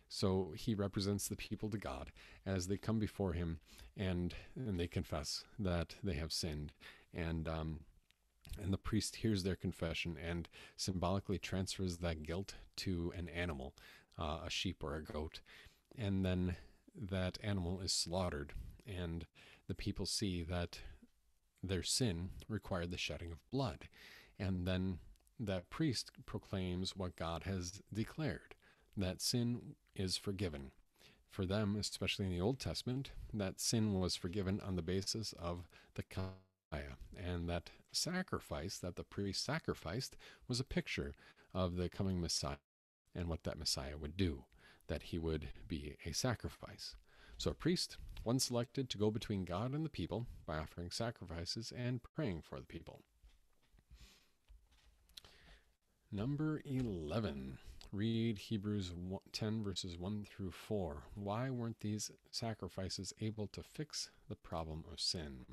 [0.09, 2.13] So he represents the people to God
[2.45, 3.61] as they come before him
[3.97, 6.73] and, and they confess that they have sinned.
[7.15, 7.81] And, um,
[8.63, 13.73] and the priest hears their confession and symbolically transfers that guilt to an animal,
[14.19, 15.41] uh, a sheep or a goat.
[15.97, 16.57] And then
[16.95, 18.53] that animal is slaughtered.
[18.97, 19.27] And
[19.69, 20.79] the people see that
[21.63, 23.89] their sin required the shedding of blood.
[24.39, 24.99] And then
[25.39, 28.55] that priest proclaims what God has declared
[28.97, 30.73] that sin is forgiven.
[31.31, 35.67] For them, especially in the Old Testament, that sin was forgiven on the basis of
[35.95, 36.05] the
[36.73, 36.97] Messiah.
[37.17, 41.15] And that sacrifice that the priest sacrificed was a picture
[41.55, 42.57] of the coming Messiah
[43.15, 44.45] and what that Messiah would do,
[44.89, 46.97] that he would be a sacrifice.
[47.43, 51.73] So a priest one selected to go between God and the people by offering sacrifices
[51.77, 53.01] and praying for the people.
[56.13, 57.59] Number 11.
[57.91, 58.93] Read Hebrews
[59.33, 61.03] 10, verses 1 through 4.
[61.17, 65.45] Why weren't these sacrifices able to fix the problem of sin?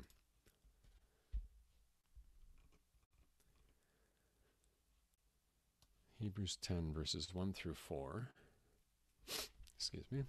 [6.20, 8.28] Hebrews 10, verses 1 through 4.
[9.76, 10.22] Excuse me.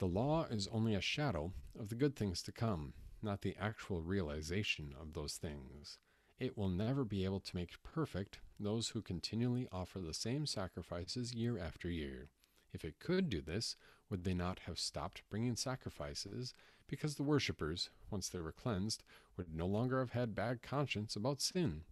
[0.00, 4.00] The law is only a shadow of the good things to come, not the actual
[4.00, 5.98] realization of those things.
[6.38, 11.34] It will never be able to make perfect those who continually offer the same sacrifices
[11.34, 12.30] year after year.
[12.72, 13.76] If it could do this,
[14.08, 16.54] would they not have stopped bringing sacrifices
[16.86, 19.02] because the worshippers, once they were cleansed,
[19.36, 21.82] would no longer have had bad conscience about sin?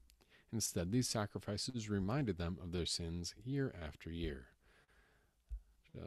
[0.51, 4.47] Instead, these sacrifices reminded them of their sins year after year.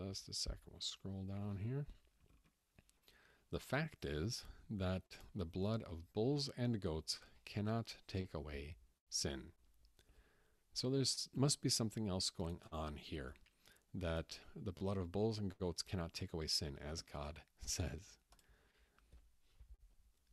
[0.08, 1.86] Just a second, we'll scroll down here.
[3.52, 5.04] The fact is that
[5.36, 8.76] the blood of bulls and goats cannot take away
[9.10, 9.52] sin.
[10.74, 11.04] So there
[11.36, 13.36] must be something else going on here
[13.94, 18.18] that the blood of bulls and goats cannot take away sin, as God says.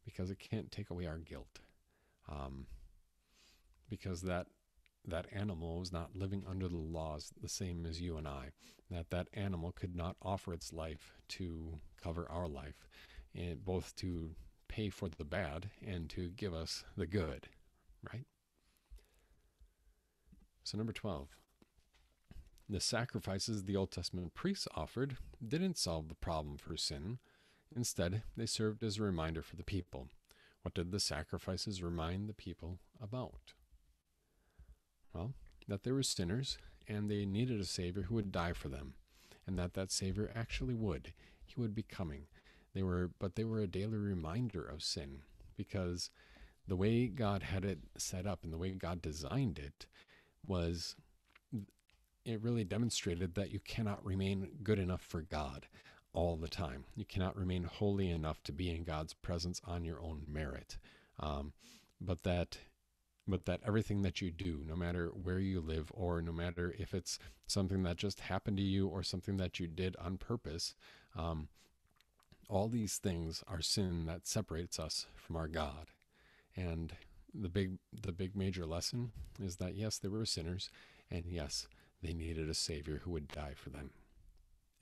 [0.04, 1.58] because it can't take away our guilt.
[2.28, 2.66] Um,
[3.90, 4.46] because that
[5.08, 8.50] that animal was not living under the laws the same as you and I.
[8.90, 12.88] That that animal could not offer its life to cover our life,
[13.34, 14.30] and both to
[14.68, 17.48] pay for the bad and to give us the good,
[18.12, 18.26] right?
[20.64, 21.28] So number 12.
[22.68, 25.16] The sacrifices the Old Testament priests offered
[25.46, 27.18] didn't solve the problem for sin.
[27.74, 30.08] Instead, they served as a reminder for the people.
[30.62, 33.54] What did the sacrifices remind the people about?
[35.12, 35.32] Well,
[35.66, 38.94] that they were sinners and they needed a Savior who would die for them,
[39.46, 41.12] and that that Savior actually would.
[41.44, 42.26] He would be coming.
[42.74, 45.22] They were, but they were a daily reminder of sin
[45.56, 46.10] because
[46.66, 49.86] the way God had it set up and the way God designed it
[50.46, 50.94] was
[52.24, 55.66] it really demonstrated that you cannot remain good enough for God
[56.12, 56.84] all the time.
[56.94, 60.76] You cannot remain holy enough to be in God's presence on your own merit.
[61.18, 61.52] Um,
[62.00, 62.58] but that
[63.28, 66.94] but that everything that you do, no matter where you live, or no matter if
[66.94, 70.74] it's something that just happened to you or something that you did on purpose,
[71.14, 71.48] um,
[72.48, 75.88] all these things are sin that separates us from our God.
[76.56, 76.94] And
[77.34, 80.70] the big, the big major lesson is that yes, they were sinners,
[81.10, 81.68] and yes,
[82.02, 83.90] they needed a Savior who would die for them.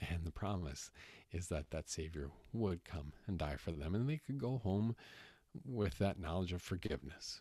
[0.01, 0.91] And the promise
[1.33, 4.95] is that that Savior would come and die for them, and they could go home
[5.65, 7.41] with that knowledge of forgiveness.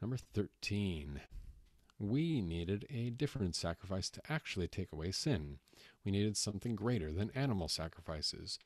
[0.00, 1.20] Number 13.
[1.98, 5.58] We needed a different sacrifice to actually take away sin.
[6.04, 8.58] We needed something greater than animal sacrifices.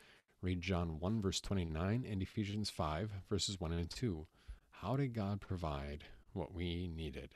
[0.42, 4.26] Read John 1, verse 29, and Ephesians 5, verses 1 and 2.
[4.70, 7.34] How did God provide what we needed?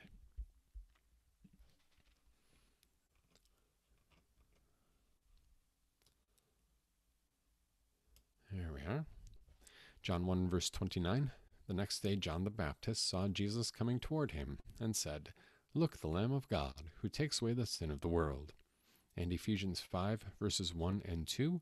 [8.51, 9.05] There we are.
[10.01, 11.31] John 1, verse 29.
[11.67, 15.33] The next day, John the Baptist saw Jesus coming toward him and said,
[15.73, 18.53] Look, the Lamb of God, who takes away the sin of the world.
[19.17, 21.61] And Ephesians 5, verses 1 and 2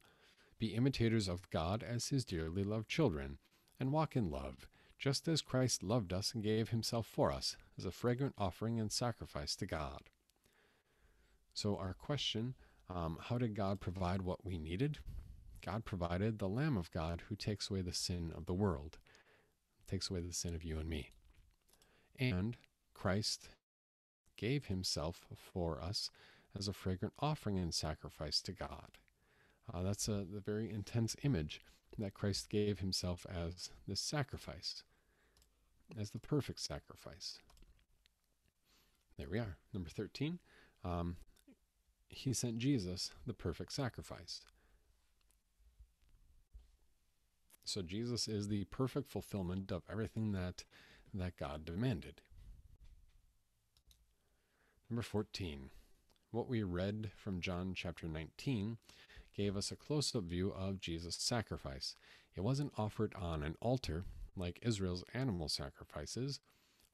[0.60, 3.38] Be imitators of God as his dearly loved children,
[3.80, 4.68] and walk in love,
[5.00, 8.92] just as Christ loved us and gave himself for us as a fragrant offering and
[8.92, 10.10] sacrifice to God.
[11.54, 12.56] So, our question
[12.90, 15.00] um, how did God provide what we needed?
[15.66, 18.98] God provided the Lamb of God who takes away the sin of the world
[19.88, 21.12] takes away the sin of you and me.
[22.20, 22.58] And
[22.94, 23.50] Christ
[24.38, 26.10] gave himself for us
[26.58, 28.98] as a fragrant offering and sacrifice to God.
[29.74, 31.62] Uh, that's a, a very intense image
[31.98, 34.84] that Christ gave himself as the sacrifice,
[36.00, 37.40] as the perfect sacrifice.
[39.18, 39.58] There we are.
[39.74, 40.40] Number 13.
[40.84, 41.18] Um,
[42.08, 44.42] he sent Jesus, the perfect sacrifice.
[47.66, 50.64] So Jesus is the perfect fulfillment of everything that
[51.14, 52.22] that God demanded.
[54.90, 55.70] Number 14.
[56.32, 58.78] What we read from John chapter 19
[59.36, 61.96] gave us a close up view of Jesus' sacrifice.
[62.36, 66.40] It wasn't offered on an altar like Israel's animal sacrifices.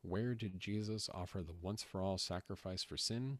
[0.02, 3.40] Where did Jesus offer the once for all sacrifice for sin?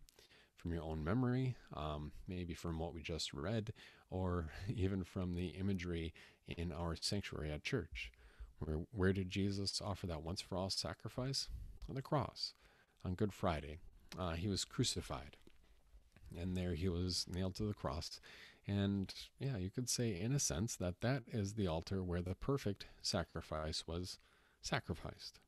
[0.60, 3.72] From your own memory, um, maybe from what we just read,
[4.10, 6.14] or even from the imagery
[6.48, 8.12] in our sanctuary at church.
[8.60, 11.48] Where, where did Jesus offer that once for all sacrifice?
[11.88, 12.54] On the cross,
[13.06, 13.80] on Good Friday.
[14.18, 15.38] Uh, he was crucified,
[16.38, 18.20] and there he was nailed to the cross.
[18.68, 22.36] And yeah, you could say, in a sense, that that is the altar where the
[22.36, 24.20] perfect sacrifice was
[24.62, 25.40] sacrificed.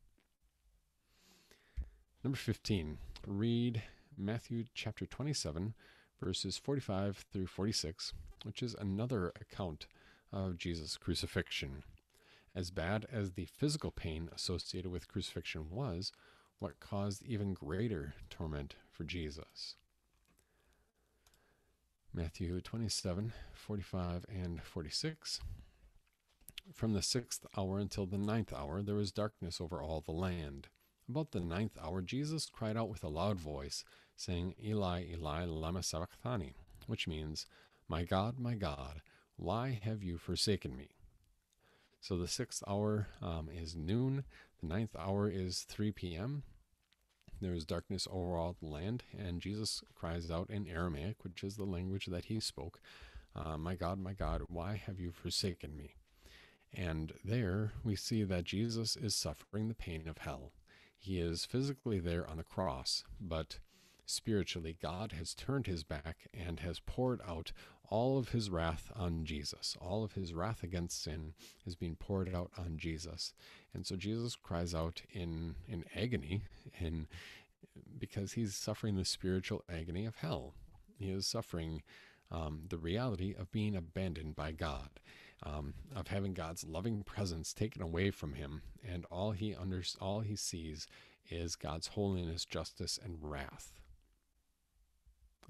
[2.24, 2.98] Number 15,
[3.28, 3.84] read
[4.18, 5.74] Matthew chapter 27,
[6.22, 9.88] verses 45 through 46, which is another account
[10.32, 11.84] of Jesus' crucifixion.
[12.54, 16.12] As bad as the physical pain associated with crucifixion was,
[16.60, 19.76] what caused even greater torment for Jesus?
[22.14, 25.40] Matthew 27, 45, and 46.
[26.74, 30.68] From the sixth hour until the ninth hour, there was darkness over all the land.
[31.10, 33.84] About the ninth hour, Jesus cried out with a loud voice,
[34.16, 36.56] saying, Eli, Eli, lama sabachthani,
[36.88, 37.46] which means,
[37.88, 39.02] My God, my God,
[39.36, 40.90] why have you forsaken me?
[42.00, 44.24] So the sixth hour um, is noon,
[44.62, 46.44] the ninth hour is 3 p.m.
[47.40, 51.58] There is darkness over all the land, and Jesus cries out in Aramaic, which is
[51.58, 52.80] the language that he spoke,
[53.36, 55.96] uh, My God, my God, why have you forsaken me?
[56.74, 60.52] And there we see that Jesus is suffering the pain of hell.
[60.98, 63.58] He is physically there on the cross, but
[64.12, 67.52] spiritually, God has turned his back and has poured out
[67.90, 69.76] all of his wrath on Jesus.
[69.82, 71.34] All of his wrath against sin
[71.66, 73.34] is being poured out on Jesus.
[73.74, 76.44] And so Jesus cries out in, in agony
[76.80, 77.08] in,
[78.00, 80.54] because he's suffering the spiritual agony of hell.
[80.98, 81.82] He is suffering
[82.32, 84.90] um, the reality of being abandoned by God,
[85.44, 90.22] um, of having God's loving presence taken away from him, and all he under, all
[90.22, 90.88] he sees
[91.30, 93.74] is God's holiness, justice, and wrath.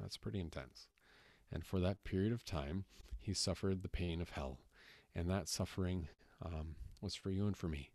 [0.02, 0.88] That's pretty intense.
[1.52, 2.86] And for that period of time,
[3.20, 4.60] he suffered the pain of hell.
[5.16, 6.08] And that suffering
[6.44, 7.92] um, was for you and for me.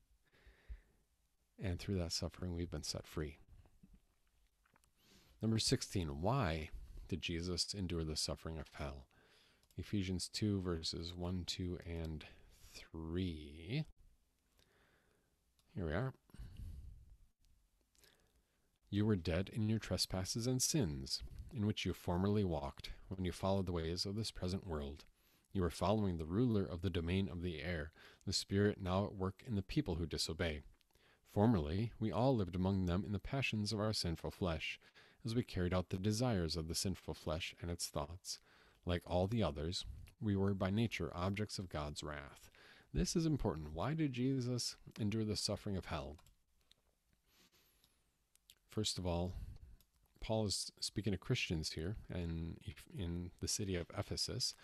[1.63, 3.39] And through that suffering, we've been set free.
[5.41, 6.71] Number 16, why
[7.09, 9.07] did Jesus endure the suffering of hell?
[9.79, 12.25] Ephesians 2, verses 1, 2, and
[12.75, 13.85] 3.
[15.75, 16.15] Here we are.
[18.89, 21.23] You were dead in your trespasses and sins,
[21.57, 25.05] in which you formerly walked, when you followed the ways of this present world.
[25.53, 27.93] You were following the ruler of the domain of the air,
[28.27, 30.63] the spirit now at work in the people who disobey.
[31.33, 34.79] Formerly, we all lived among them in the passions of our sinful flesh,
[35.25, 38.39] as we carried out the desires of the sinful flesh and its thoughts.
[38.85, 39.87] Like all the others,
[40.21, 42.51] we were by nature objects of God's wrath.
[42.93, 43.73] This is important.
[43.73, 46.17] Why did Jesus endure the suffering of hell?
[48.69, 49.33] First of all,
[50.27, 52.57] Paul is speaking to Christians here in,
[52.99, 54.57] in the city of Ephesus.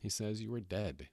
[0.00, 1.08] He says, You are dead.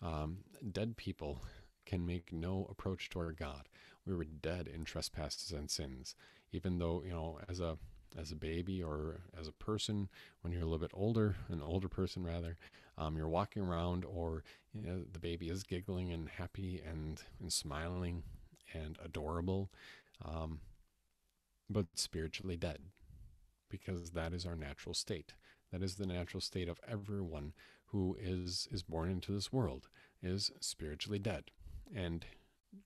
[0.00, 0.38] Um,
[0.72, 1.42] dead people
[1.84, 3.68] can make no approach toward God.
[4.06, 6.16] We were dead in trespasses and sins.
[6.52, 7.76] Even though, you know, as a
[8.16, 10.08] as a baby or as a person,
[10.40, 12.56] when you're a little bit older, an older person rather,
[12.96, 14.42] um, you're walking around or
[14.72, 18.22] you know, the baby is giggling and happy and, and smiling
[18.72, 19.68] and adorable,
[20.24, 20.60] um,
[21.68, 22.78] but spiritually dead
[23.74, 25.32] because that is our natural state.
[25.72, 27.52] That is the natural state of everyone
[27.86, 29.88] who is, is born into this world,
[30.22, 31.44] is spiritually dead.
[31.92, 32.24] And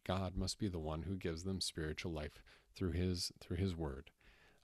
[0.06, 2.42] God must be the one who gives them spiritual life
[2.74, 4.10] through his through his word.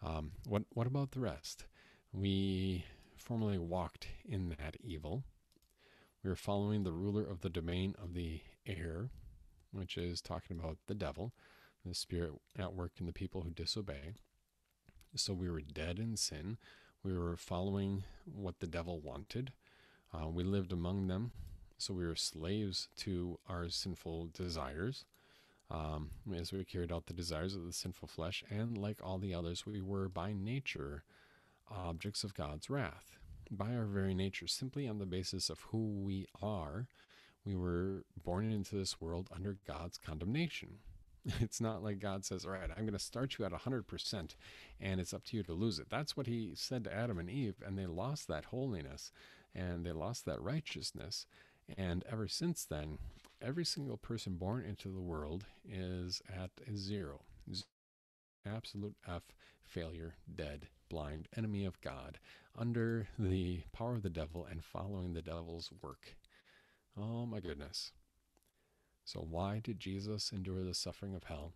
[0.02, 1.66] Um, what, what about the rest?
[2.12, 2.84] We
[3.16, 5.24] formerly walked in that evil.
[6.22, 9.10] We were following the ruler of the domain of the air,
[9.72, 11.32] which is talking about the devil,
[11.84, 14.14] the spirit at work in the people who disobey.
[15.16, 16.58] So we were dead in sin.
[17.02, 19.52] We were following what the devil wanted.
[20.12, 21.32] Uh, we lived among them.
[21.78, 25.04] So we were slaves to our sinful desires
[25.70, 29.34] um, as we carried out the desires of the sinful flesh, and like all the
[29.34, 31.04] others, we were by nature
[31.70, 33.18] objects of God's wrath.
[33.50, 36.86] By our very nature, simply on the basis of who we are,
[37.44, 40.78] we were born into this world under God's condemnation.
[41.40, 44.34] It's not like God says, All right, I'm going to start you at 100%,
[44.80, 45.88] and it's up to you to lose it.
[45.88, 49.10] That's what he said to Adam and Eve, and they lost that holiness
[49.54, 51.26] and they lost that righteousness.
[51.78, 52.98] And ever since then,
[53.40, 57.22] every single person born into the world is at zero.
[58.46, 59.22] Absolute F,
[59.64, 62.18] failure, dead, blind, enemy of God,
[62.56, 66.16] under the power of the devil and following the devil's work.
[66.96, 67.92] Oh my goodness.
[69.04, 71.52] So, why did Jesus endure the suffering of hell?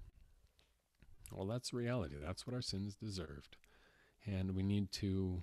[1.33, 2.17] Well, that's reality.
[2.23, 3.57] That's what our sins deserved.
[4.27, 5.43] And we need to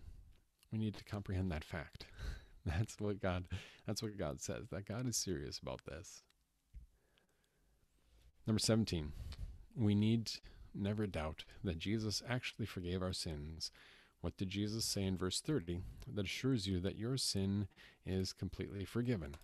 [0.71, 2.05] we need to comprehend that fact.
[2.65, 3.45] that's what God
[3.87, 4.69] that's what God says.
[4.71, 6.23] That God is serious about this.
[8.45, 9.11] Number 17,
[9.75, 10.31] we need
[10.75, 13.71] never doubt that Jesus actually forgave our sins.
[14.21, 15.81] What did Jesus say in verse 30
[16.13, 17.67] that assures you that your sin
[18.05, 19.35] is completely forgiven?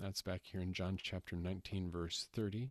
[0.00, 2.70] That's back here in John chapter 19, verse 30.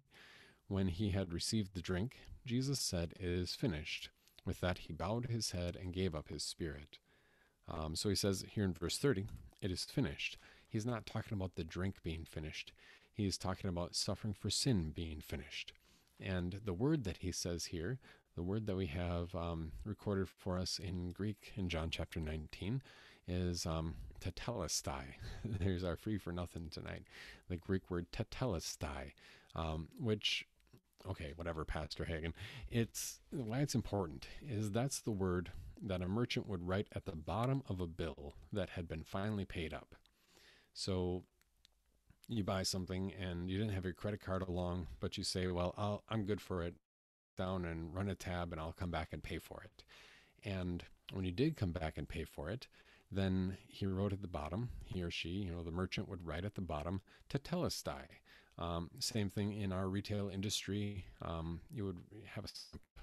[0.70, 2.16] When he had received the drink,
[2.46, 4.10] Jesus said, It is finished.
[4.46, 7.00] With that, he bowed his head and gave up his spirit.
[7.68, 9.26] Um, so he says here in verse 30,
[9.62, 10.38] It is finished.
[10.70, 12.72] He's not talking about the drink being finished.
[13.12, 15.74] He's talking about suffering for sin being finished.
[16.22, 18.00] And the word that he says here,
[18.36, 22.82] the word that we have um, recorded for us in Greek in John chapter 19,
[23.28, 25.04] is um, tetelestai.
[25.46, 27.04] There's our free for nothing tonight.
[27.50, 29.14] The Greek word tetelestai,
[29.56, 30.46] um, which,
[31.10, 32.34] okay, whatever, Pastor Hagen.
[32.70, 35.52] It's why it's important is that's the word
[35.82, 39.46] that a merchant would write at the bottom of a bill that had been finally
[39.46, 39.96] paid up.
[40.74, 41.24] So
[42.28, 45.74] you buy something and you didn't have your credit card along, but you say, well,
[45.78, 46.76] I'll, I'm good for it.
[47.38, 49.84] Down and run a tab and I'll come back and pay for it.
[50.44, 52.68] And when you did come back and pay for it,
[53.12, 56.46] then he wrote at the bottom, he or she, you know, the merchant would write
[56.46, 58.04] at the bottom, tetelestai.
[58.58, 61.06] Um, same thing in our retail industry.
[61.22, 62.00] Um, you would
[62.34, 62.50] have a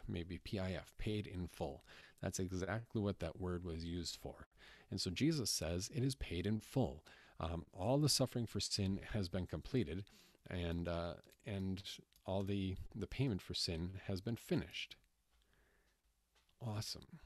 [0.09, 1.85] maybe PIF, paid in full.
[2.21, 4.49] That's exactly what that word was used for.
[4.91, 7.05] And so Jesus says it is paid in full.
[7.41, 10.05] Um, all the suffering for sin has been completed,
[10.49, 11.15] and uh,
[11.47, 11.83] and
[12.27, 14.97] all the the payment for sin has been finished.
[16.65, 17.21] Awesome.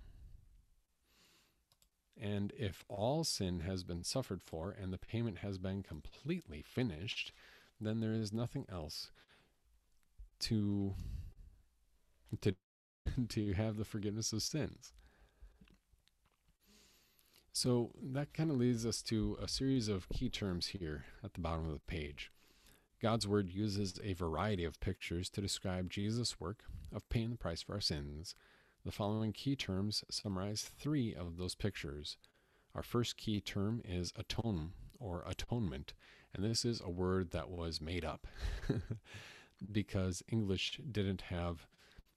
[2.20, 7.32] And if all sin has been suffered for and the payment has been completely finished,
[7.80, 9.10] then there is nothing else
[10.40, 10.94] to
[12.40, 12.54] to
[13.28, 14.92] to have the forgiveness of sins.
[17.52, 21.40] So that kind of leads us to a series of key terms here at the
[21.40, 22.30] bottom of the page.
[23.00, 27.62] God's word uses a variety of pictures to describe Jesus' work of paying the price
[27.62, 28.34] for our sins.
[28.89, 32.16] The following key terms summarize three of those pictures.
[32.74, 35.93] Our first key term is atone or atonement,
[36.32, 38.26] and this is a word that was made up
[39.72, 41.66] because English didn't have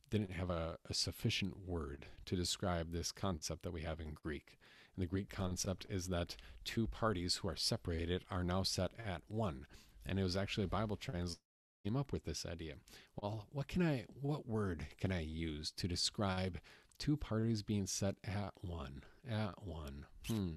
[0.09, 4.57] didn't have a, a sufficient word to describe this concept that we have in Greek.
[4.95, 9.23] And the Greek concept is that two parties who are separated are now set at
[9.27, 9.65] one.
[10.05, 11.41] And it was actually a Bible translation
[11.83, 12.75] came up with this idea.
[13.15, 16.59] Well, what can I what word can I use to describe
[16.99, 19.03] two parties being set at one?
[19.29, 20.05] At one.
[20.27, 20.51] Hmm.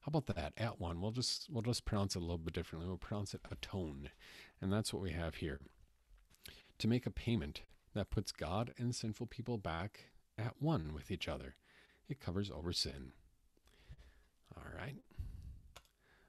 [0.00, 0.52] How about that?
[0.56, 1.00] At one.
[1.00, 2.88] We'll just we'll just pronounce it a little bit differently.
[2.88, 4.10] We'll pronounce it atone.
[4.60, 5.60] And that's what we have here.
[6.78, 7.62] To make a payment
[7.94, 11.56] that puts God and sinful people back at one with each other.
[12.08, 13.12] It covers over sin.
[14.56, 14.96] All right.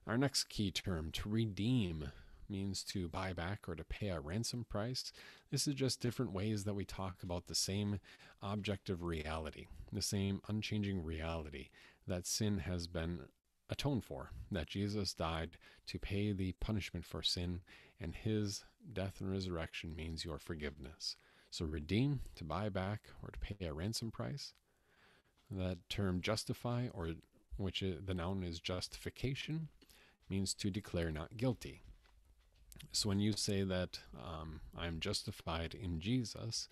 [0.06, 2.12] Our next key term, to redeem,
[2.48, 5.12] means to buy back or to pay a ransom price.
[5.50, 8.00] This is just different ways that we talk about the same
[8.42, 11.68] objective reality, the same unchanging reality
[12.06, 13.20] that sin has been
[13.68, 17.60] atoned for, that Jesus died to pay the punishment for sin,
[18.00, 21.16] and his death and resurrection means your forgiveness.
[21.50, 24.52] So, redeem, to buy back, or to pay a ransom price.
[25.50, 27.12] That term justify, or
[27.56, 29.68] which is, the noun is justification,
[30.28, 31.82] means to declare not guilty.
[32.92, 36.68] So when you say that um, I'm justified in Jesus,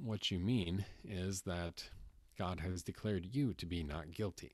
[0.00, 1.90] what you mean is that
[2.38, 4.52] God has declared you to be not guilty.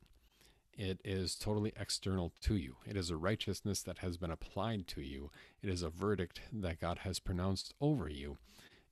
[0.77, 2.77] It is totally external to you.
[2.87, 5.31] It is a righteousness that has been applied to you.
[5.61, 8.39] It is a verdict that God has pronounced over you.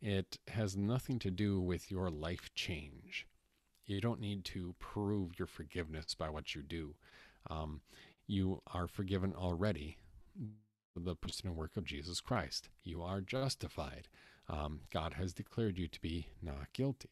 [0.02, 3.26] It has nothing to do with your life change.
[3.86, 6.96] You don't need to prove your forgiveness by what you do.
[7.48, 7.80] Um,
[8.26, 9.96] you are forgiven already
[11.00, 12.68] the person and work of Jesus Christ.
[12.82, 14.08] You are justified.
[14.48, 17.10] Um, God has declared you to be not guilty.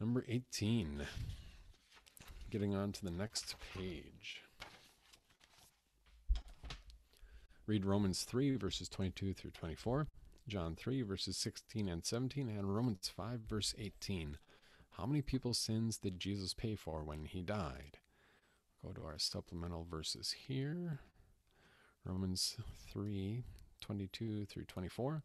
[0.00, 1.06] Number 18.
[2.50, 4.42] Getting on to the next page.
[7.66, 10.06] Read Romans 3, verses 22 through 24,
[10.46, 14.38] John 3, verses 16 and 17, and Romans 5, verse 18.
[14.90, 17.98] How many people's sins did Jesus pay for when he died?
[18.86, 21.00] Go to our supplemental verses here.
[22.04, 22.56] Romans
[22.92, 23.42] 3
[23.80, 25.24] 22 through 24.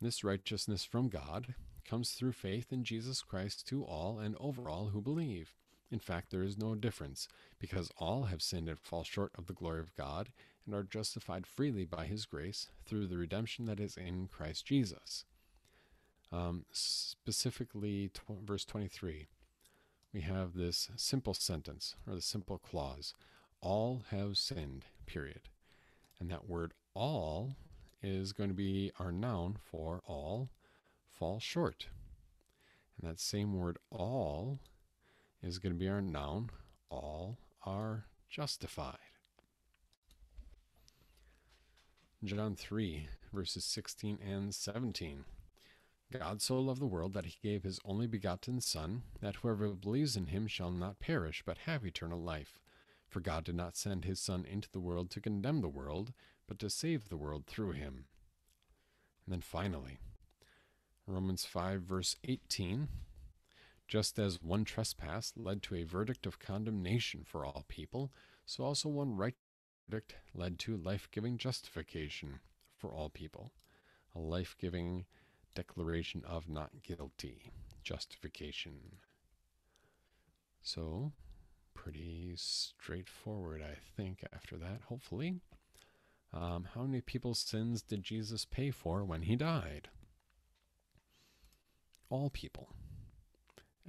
[0.00, 1.54] This righteousness from God
[1.88, 5.54] comes through faith in Jesus Christ to all and over all who believe.
[5.90, 7.28] In fact, there is no difference,
[7.58, 10.28] because all have sinned and fall short of the glory of God
[10.66, 15.24] and are justified freely by his grace through the redemption that is in Christ Jesus.
[16.30, 18.10] Um, specifically,
[18.44, 19.28] verse 23
[20.12, 23.14] we have this simple sentence or the simple clause
[23.60, 25.42] all have sinned, period.
[26.20, 27.56] And that word all
[28.02, 30.50] is going to be our noun for all
[31.08, 31.86] fall short.
[33.00, 34.58] And that same word all
[35.42, 36.50] is going to be our noun
[36.90, 38.98] all are justified.
[42.24, 45.24] John 3, verses 16 and 17.
[46.12, 50.16] God so loved the world that he gave his only begotten Son, that whoever believes
[50.16, 52.58] in him shall not perish, but have eternal life.
[53.08, 56.12] For God did not send his Son into the world to condemn the world,
[56.46, 58.04] but to save the world through him.
[59.26, 59.98] And then finally,
[61.06, 62.88] Romans 5, verse 18.
[63.88, 68.10] Just as one trespass led to a verdict of condemnation for all people,
[68.46, 69.34] so also one right
[69.88, 72.40] verdict led to life giving justification
[72.78, 73.52] for all people.
[74.14, 75.04] A life giving
[75.54, 78.96] declaration of not guilty, justification.
[80.62, 81.12] So,
[81.74, 85.40] pretty straightforward, I think, after that, hopefully.
[86.32, 89.88] Um, how many people's sins did Jesus pay for when he died?
[92.08, 92.68] All people.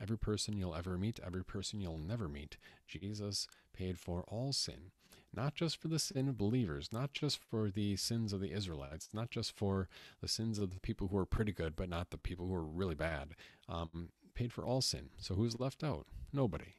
[0.01, 2.57] Every person you'll ever meet, every person you'll never meet.
[2.87, 4.91] Jesus paid for all sin.
[5.35, 9.09] Not just for the sin of believers, not just for the sins of the Israelites,
[9.13, 9.87] not just for
[10.21, 12.63] the sins of the people who are pretty good, but not the people who are
[12.63, 13.29] really bad.
[13.67, 15.09] Um, paid for all sin.
[15.17, 16.05] So who's left out?
[16.31, 16.75] Nobody.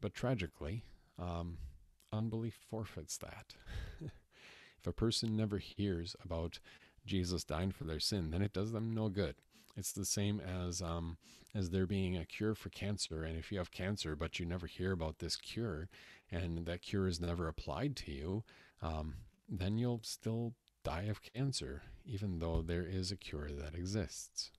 [0.00, 0.84] But tragically,
[1.18, 1.58] um,
[2.12, 3.54] unbelief forfeits that.
[4.00, 6.58] if a person never hears about
[7.06, 9.36] Jesus dying for their sin, then it does them no good.
[9.80, 11.16] It's the same as um,
[11.54, 14.66] as there being a cure for cancer, and if you have cancer but you never
[14.66, 15.88] hear about this cure,
[16.30, 18.44] and that cure is never applied to you,
[18.82, 19.14] um,
[19.48, 20.52] then you'll still
[20.84, 24.50] die of cancer, even though there is a cure that exists.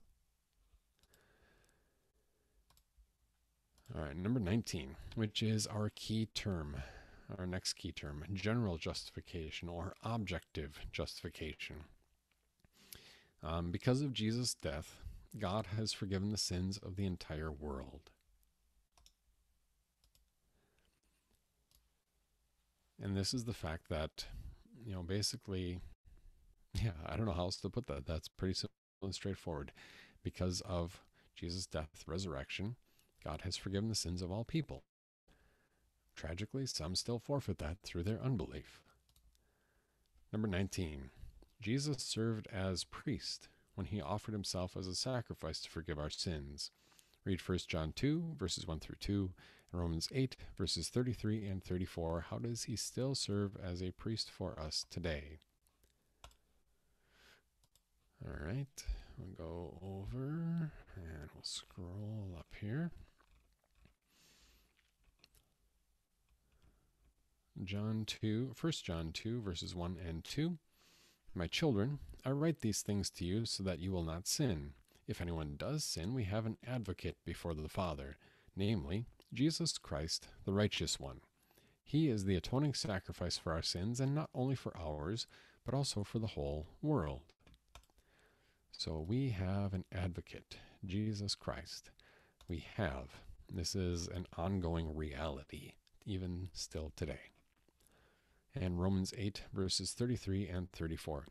[3.94, 6.82] All right, number 19, which is our key term,
[7.38, 11.84] our next key term general justification or objective justification.
[13.44, 14.96] Um, because of Jesus' death,
[15.38, 18.10] God has forgiven the sins of the entire world.
[23.00, 24.26] And this is the fact that,
[24.84, 25.80] you know, basically,
[26.74, 28.06] yeah, I don't know how else to put that.
[28.06, 28.70] That's pretty simple
[29.02, 29.72] and straightforward.
[30.22, 31.02] Because of
[31.34, 32.76] Jesus' death, resurrection,
[33.24, 34.84] God has forgiven the sins of all people.
[36.14, 38.82] Tragically, some still forfeit that through their unbelief.
[40.32, 41.10] Number 19.
[41.60, 46.70] Jesus served as priest when he offered himself as a sacrifice to forgive our sins.
[47.24, 49.30] Read 1 John 2, verses 1 through 2,
[49.72, 52.26] and Romans 8, verses 33 and 34.
[52.30, 55.38] How does he still serve as a priest for us today?
[58.24, 58.84] All right,
[59.18, 62.90] we'll go over and we'll scroll up here.
[67.64, 70.58] John 2, 1 John 2, verses 1 and 2.
[71.34, 74.74] My children, I write these things to you so that you will not sin.
[75.06, 78.16] If anyone does sin, we have an advocate before the Father,
[78.54, 81.22] namely, Jesus Christ, the righteous one.
[81.82, 85.26] He is the atoning sacrifice for our sins, and not only for ours,
[85.64, 87.22] but also for the whole world.
[88.70, 91.90] So we have an advocate, Jesus Christ.
[92.46, 93.08] We have.
[93.50, 95.72] This is an ongoing reality,
[96.04, 97.32] even still today
[98.54, 101.26] and Romans 8, verses 33 and 34.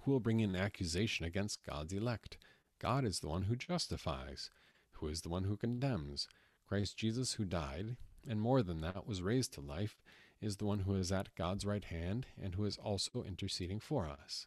[0.00, 2.38] Who will bring an accusation against God's elect?
[2.80, 4.50] God is the one who justifies.
[4.92, 6.28] Who is the one who condemns?
[6.66, 7.96] Christ Jesus, who died,
[8.28, 9.96] and more than that, was raised to life,
[10.40, 14.06] is the one who is at God's right hand and who is also interceding for
[14.06, 14.46] us.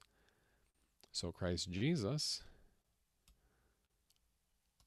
[1.11, 2.43] So Christ Jesus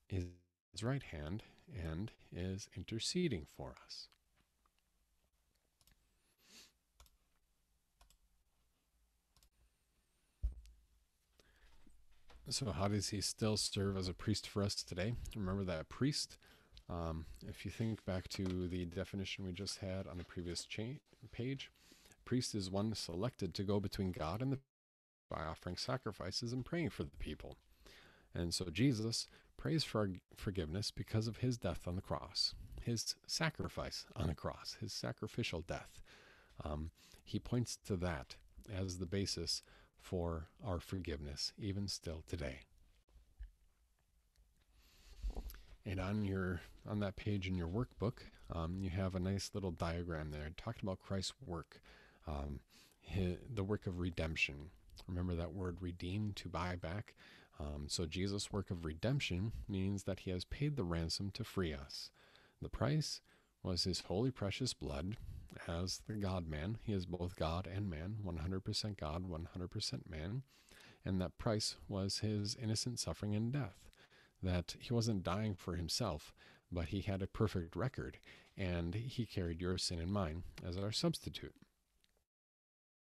[0.08, 0.26] is
[0.70, 4.08] his right hand and is interceding for us.
[12.48, 15.14] So, how does he still serve as a priest for us today?
[15.36, 16.38] Remember that priest.
[16.90, 20.66] Um, if you think back to the definition we just had on the previous
[21.30, 21.70] page,
[22.24, 24.58] priest is one selected to go between God and the
[25.30, 27.56] by offering sacrifices and praying for the people.
[28.34, 34.04] And so Jesus prays for forgiveness because of his death on the cross, his sacrifice
[34.16, 36.02] on the cross, his sacrificial death.
[36.64, 36.90] Um,
[37.24, 38.34] he points to that
[38.74, 39.62] as the basis
[40.02, 42.60] for our forgiveness, even still today.
[45.86, 48.18] And on your on that page in your workbook,
[48.52, 51.80] um, you have a nice little diagram there talking about Christ's work,
[52.26, 52.60] um,
[53.00, 54.70] his, the work of redemption.
[55.08, 57.14] Remember that word redeem to buy back.
[57.58, 61.72] Um, so Jesus' work of redemption means that he has paid the ransom to free
[61.72, 62.10] us.
[62.60, 63.20] The price
[63.62, 65.16] was his holy precious blood
[65.68, 66.78] as the God man.
[66.82, 70.42] He is both God and man, 100% God, 100% man.
[71.04, 73.90] And that price was his innocent suffering and death.
[74.42, 76.32] That he wasn't dying for himself,
[76.70, 78.18] but he had a perfect record,
[78.56, 81.54] and he carried your sin and mine as our substitute.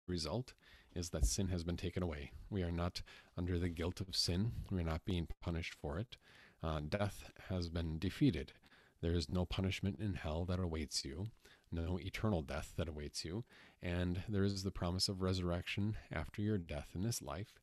[0.07, 0.55] The result
[0.95, 2.33] is that sin has been taken away.
[2.51, 3.03] We are not
[3.37, 6.17] under the guilt of sin, we are not being punished for it.
[6.63, 8.53] Uh, death has been defeated.
[9.01, 11.29] There is no punishment in hell that awaits you
[11.73, 13.45] no eternal death that awaits you,
[13.83, 17.59] and there is the promise of resurrection after your death in this life.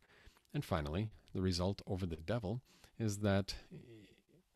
[0.53, 2.61] And finally, the result over the devil
[2.97, 3.55] is that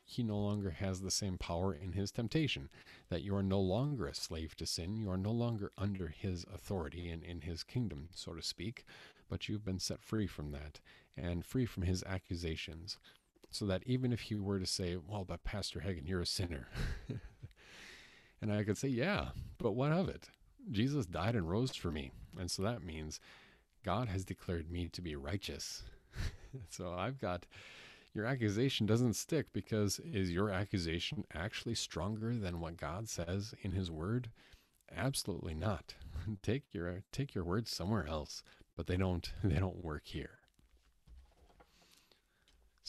[0.09, 2.69] he no longer has the same power in his temptation,
[3.09, 6.45] that you are no longer a slave to sin, you are no longer under his
[6.51, 8.85] authority and in his kingdom, so to speak,
[9.29, 10.79] but you've been set free from that
[11.15, 12.97] and free from his accusations.
[13.51, 16.67] So that even if he were to say, Well, but Pastor Hagen, you're a sinner,
[18.41, 20.29] And I could say, yeah, but what of it?
[20.71, 22.11] Jesus died and rose for me.
[22.37, 23.19] And so that means
[23.83, 25.83] God has declared me to be righteous.
[26.69, 27.45] so I've got
[28.13, 33.71] your accusation doesn't stick because is your accusation actually stronger than what God says in
[33.71, 34.29] his word?
[34.95, 35.93] Absolutely not.
[36.41, 38.43] take your take your words somewhere else,
[38.75, 40.38] but they don't they don't work here.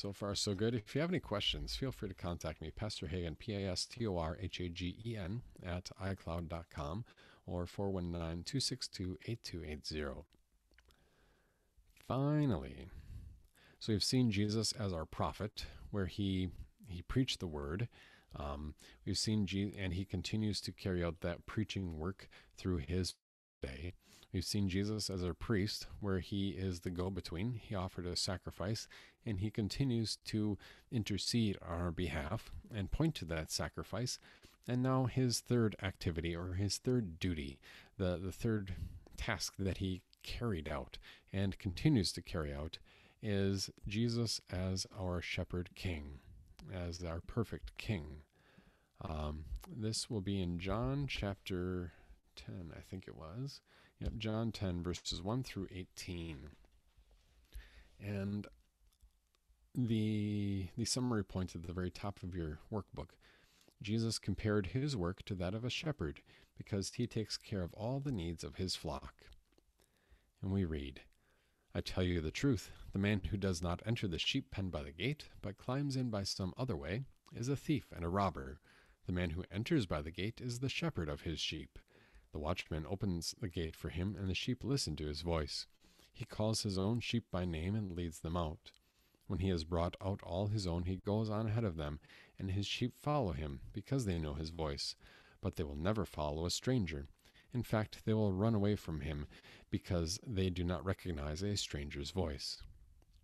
[0.00, 0.74] So far, so good.
[0.74, 3.84] If you have any questions, feel free to contact me, Pastor Hagen, P A S
[3.84, 7.04] T O R H A G E N, at iCloud.com
[7.44, 10.22] or 419 262 8280.
[12.08, 12.88] Finally,
[13.78, 16.48] so we've seen Jesus as our prophet, where he
[16.88, 17.86] he preached the word.
[18.34, 23.16] Um, we've seen Jesus, and he continues to carry out that preaching work through his
[23.60, 23.92] day.
[24.32, 27.54] We've seen Jesus as our priest, where he is the go between.
[27.54, 28.86] He offered a sacrifice,
[29.26, 30.56] and he continues to
[30.92, 34.18] intercede on our behalf and point to that sacrifice.
[34.68, 37.58] And now, his third activity, or his third duty,
[37.98, 38.74] the, the third
[39.16, 40.98] task that he carried out
[41.32, 42.78] and continues to carry out,
[43.22, 46.20] is Jesus as our shepherd king,
[46.72, 48.22] as our perfect king.
[49.02, 51.92] Um, this will be in John chapter
[52.36, 53.60] 10, I think it was.
[54.00, 56.38] Yep, John 10, verses 1 through 18.
[58.00, 58.46] And
[59.74, 63.10] the, the summary points at the very top of your workbook
[63.82, 66.20] Jesus compared his work to that of a shepherd
[66.56, 69.14] because he takes care of all the needs of his flock.
[70.42, 71.00] And we read,
[71.74, 74.82] I tell you the truth, the man who does not enter the sheep pen by
[74.82, 78.60] the gate, but climbs in by some other way, is a thief and a robber.
[79.06, 81.78] The man who enters by the gate is the shepherd of his sheep.
[82.32, 85.66] The watchman opens the gate for him, and the sheep listen to his voice.
[86.12, 88.72] He calls his own sheep by name and leads them out.
[89.26, 92.00] When he has brought out all his own, he goes on ahead of them,
[92.38, 94.96] and his sheep follow him, because they know his voice.
[95.40, 97.06] But they will never follow a stranger.
[97.52, 99.26] In fact, they will run away from him,
[99.70, 102.62] because they do not recognize a stranger's voice.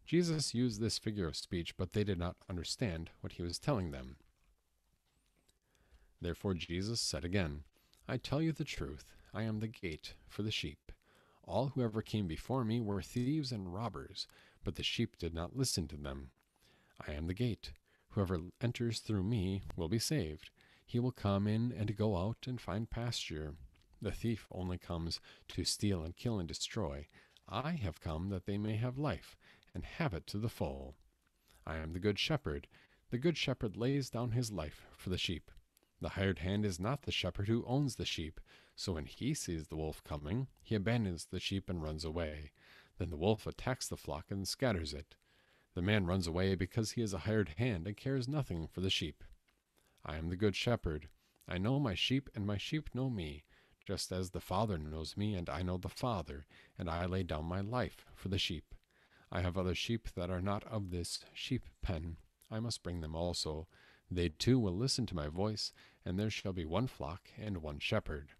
[0.04, 3.90] Jesus used this figure of speech, but they did not understand what he was telling
[3.90, 4.16] them.
[6.20, 7.64] Therefore Jesus said again,
[8.08, 10.92] I tell you the truth, I am the gate for the sheep.
[11.42, 14.28] All who ever came before me were thieves and robbers,
[14.62, 16.30] but the sheep did not listen to them.
[17.06, 17.72] I am the gate.
[18.10, 20.50] Whoever enters through me will be saved.
[20.86, 23.54] He will come in and go out and find pasture.
[24.00, 27.08] The thief only comes to steal and kill and destroy.
[27.48, 29.36] I have come that they may have life,
[29.74, 30.94] and have it to the full.
[31.66, 32.68] I am the good shepherd.
[33.10, 35.50] The good shepherd lays down his life for the sheep.
[36.00, 38.40] The hired hand is not the shepherd who owns the sheep,
[38.74, 42.52] so when he sees the wolf coming, he abandons the sheep and runs away.
[42.98, 45.16] Then the wolf attacks the flock and scatters it.
[45.74, 48.90] The man runs away because he is a hired hand and cares nothing for the
[48.90, 49.24] sheep.
[50.04, 51.08] I am the good shepherd.
[51.48, 53.44] I know my sheep, and my sheep know me,
[53.86, 56.46] just as the Father knows me, and I know the Father,
[56.78, 58.74] and I lay down my life for the sheep.
[59.30, 62.16] I have other sheep that are not of this sheep pen.
[62.50, 63.66] I must bring them also
[64.10, 65.72] they too will listen to my voice,
[66.04, 68.30] and there shall be one flock and one shepherd.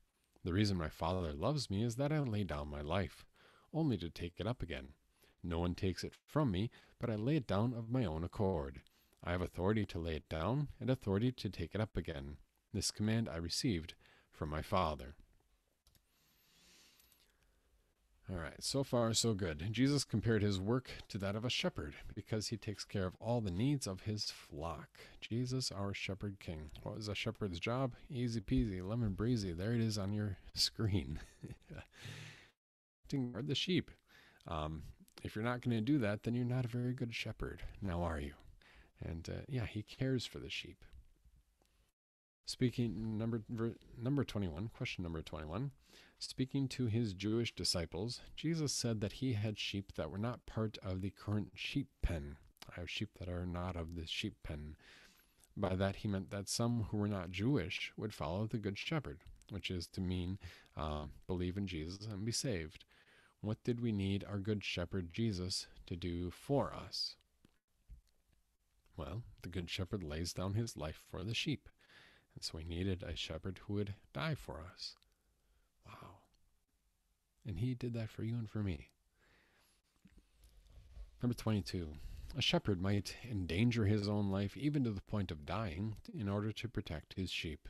[0.44, 3.26] The reason my Father loves me is that I lay down my life,
[3.72, 4.90] only to take it up again.
[5.42, 8.80] No one takes it from me, but I lay it down of my own accord.
[9.24, 12.36] I have authority to lay it down, and authority to take it up again.
[12.72, 13.94] This command I received
[14.30, 15.16] from my Father.
[18.28, 19.68] All right, so far so good.
[19.70, 23.40] Jesus compared his work to that of a shepherd because he takes care of all
[23.40, 24.88] the needs of his flock.
[25.20, 26.70] Jesus, our shepherd king.
[26.82, 27.94] What is a shepherd's job?
[28.10, 29.52] Easy peasy, lemon breezy.
[29.52, 31.20] There it is on your screen.
[33.10, 33.92] to the sheep.
[34.48, 34.82] Um,
[35.22, 37.62] if you're not going to do that, then you're not a very good shepherd.
[37.80, 38.34] Now are you?
[39.04, 40.84] And uh, yeah, he cares for the sheep.
[42.46, 43.42] Speaking number
[44.00, 45.70] number 21, question number 21.
[46.18, 50.78] Speaking to his Jewish disciples, Jesus said that he had sheep that were not part
[50.82, 52.38] of the current sheep pen.
[52.70, 54.76] I have sheep that are not of the sheep pen.
[55.56, 59.20] By that he meant that some who were not Jewish would follow the Good Shepherd,
[59.50, 60.38] which is to mean
[60.76, 62.84] uh, believe in Jesus and be saved.
[63.42, 67.16] What did we need our Good Shepherd Jesus to do for us?
[68.96, 71.68] Well, the Good Shepherd lays down his life for the sheep,
[72.34, 74.96] and so we needed a shepherd who would die for us.
[77.46, 78.88] And he did that for you and for me.
[81.22, 81.88] Number 22.
[82.36, 86.52] A shepherd might endanger his own life even to the point of dying in order
[86.52, 87.68] to protect his sheep.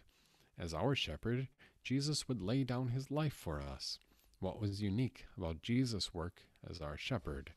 [0.59, 1.49] As our shepherd,
[1.85, 3.99] Jesus would lay down his life for us.
[4.41, 7.53] What was unique about Jesus' work as our shepherd?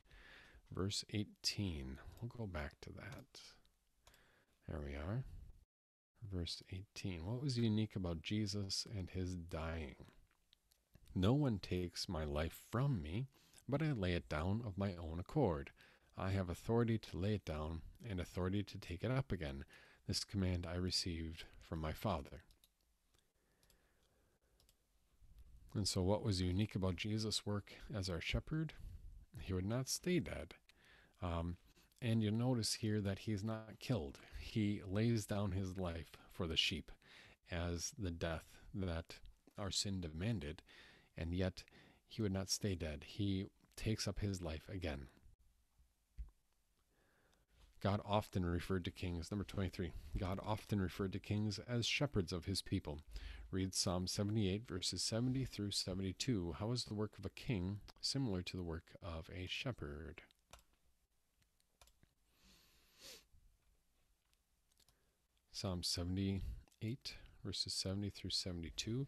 [0.71, 1.97] Verse 18.
[2.21, 3.41] We'll go back to that.
[4.67, 5.23] There we are.
[6.31, 7.25] Verse 18.
[7.25, 9.95] What was unique about Jesus and his dying?
[11.15, 13.27] No one takes my life from me,
[13.67, 15.71] but I lay it down of my own accord.
[16.17, 19.65] I have authority to lay it down and authority to take it up again.
[20.07, 22.43] This command I received from my Father.
[25.73, 28.73] And so, what was unique about Jesus' work as our shepherd?
[29.39, 30.55] He would not stay dead.
[31.21, 31.57] Um,
[32.01, 34.19] and you notice here that he's not killed.
[34.39, 36.91] He lays down his life for the sheep
[37.51, 39.15] as the death that
[39.57, 40.61] our sin demanded,
[41.19, 41.63] and yet
[42.07, 43.03] he would not stay dead.
[43.05, 45.07] He takes up his life again.
[47.81, 52.45] God often referred to kings, number 23, God often referred to kings as shepherds of
[52.45, 52.99] his people.
[53.51, 56.55] Read Psalm 78, verses 70 through 72.
[56.59, 60.21] How is the work of a king similar to the work of a shepherd?
[65.53, 69.07] Psalm 78, verses 70 through 72.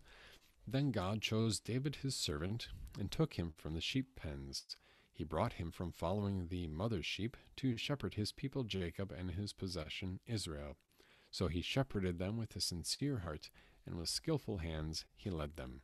[0.67, 4.65] Then God chose David his servant and took him from the sheep pens.
[5.11, 9.53] He brought him from following the mother sheep to shepherd his people Jacob and his
[9.53, 10.77] possession Israel.
[11.29, 13.49] So he shepherded them with a sincere heart,
[13.85, 15.81] and with skillful hands he led them.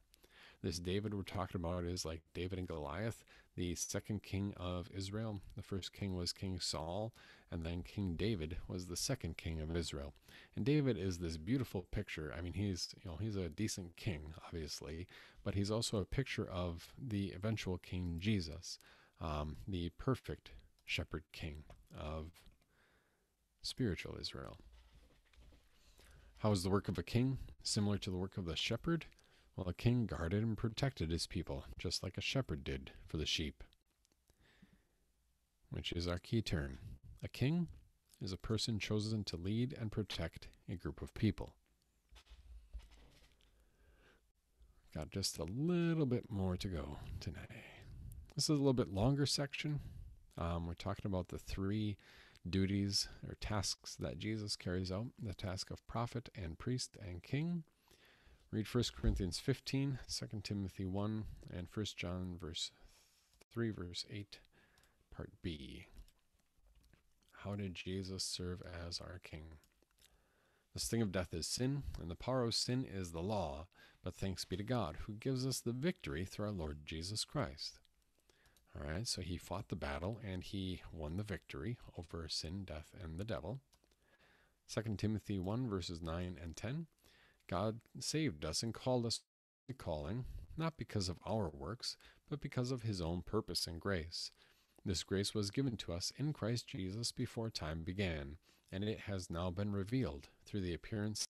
[0.62, 3.24] This David we're talking about is like David and Goliath,
[3.56, 5.42] the second king of Israel.
[5.56, 7.14] The first king was King Saul,
[7.52, 10.14] and then King David was the second king of Israel.
[10.56, 12.34] And David is this beautiful picture.
[12.38, 15.08] I mean, he's you know he's a decent king, obviously,
[15.44, 18.80] but he's also a picture of the eventual King Jesus,
[19.22, 20.52] um, the perfect
[20.86, 21.64] shepherd king
[21.98, 22.32] of
[23.62, 24.58] spiritual Israel.
[26.40, 29.06] How is the work of a king similar to the work of the shepherd?
[29.56, 33.26] Well, a king guarded and protected his people, just like a shepherd did for the
[33.26, 33.64] sheep,
[35.72, 36.78] which is our key term.
[37.28, 37.68] A king
[38.22, 41.52] is a person chosen to lead and protect a group of people.
[44.96, 47.66] Got just a little bit more to go today.
[48.34, 49.82] This is a little bit longer section.
[50.38, 51.98] Um, we're talking about the three
[52.50, 57.66] duties or tasks that Jesus carries out the task of prophet and priest and king.
[58.52, 62.72] Read 1 Corinthians 15, 2 Timothy 1, and 1 John verse
[63.52, 64.40] 3, verse 8,
[65.14, 65.88] part B.
[67.48, 69.60] How did Jesus serve as our king?
[70.74, 73.68] The sting of death is sin, and the power of sin is the law.
[74.04, 77.80] But thanks be to God, who gives us the victory through our Lord Jesus Christ.
[78.76, 82.94] All right, so he fought the battle and he won the victory over sin, death,
[83.02, 83.62] and the devil.
[84.74, 86.88] 2 Timothy 1, verses 9 and 10.
[87.50, 89.22] God saved us and called us
[89.68, 90.26] to calling,
[90.58, 91.96] not because of our works,
[92.30, 94.32] but because of his own purpose and grace.
[94.88, 98.38] This grace was given to us in Christ Jesus before time began,
[98.72, 101.28] and it has now been revealed through the appearance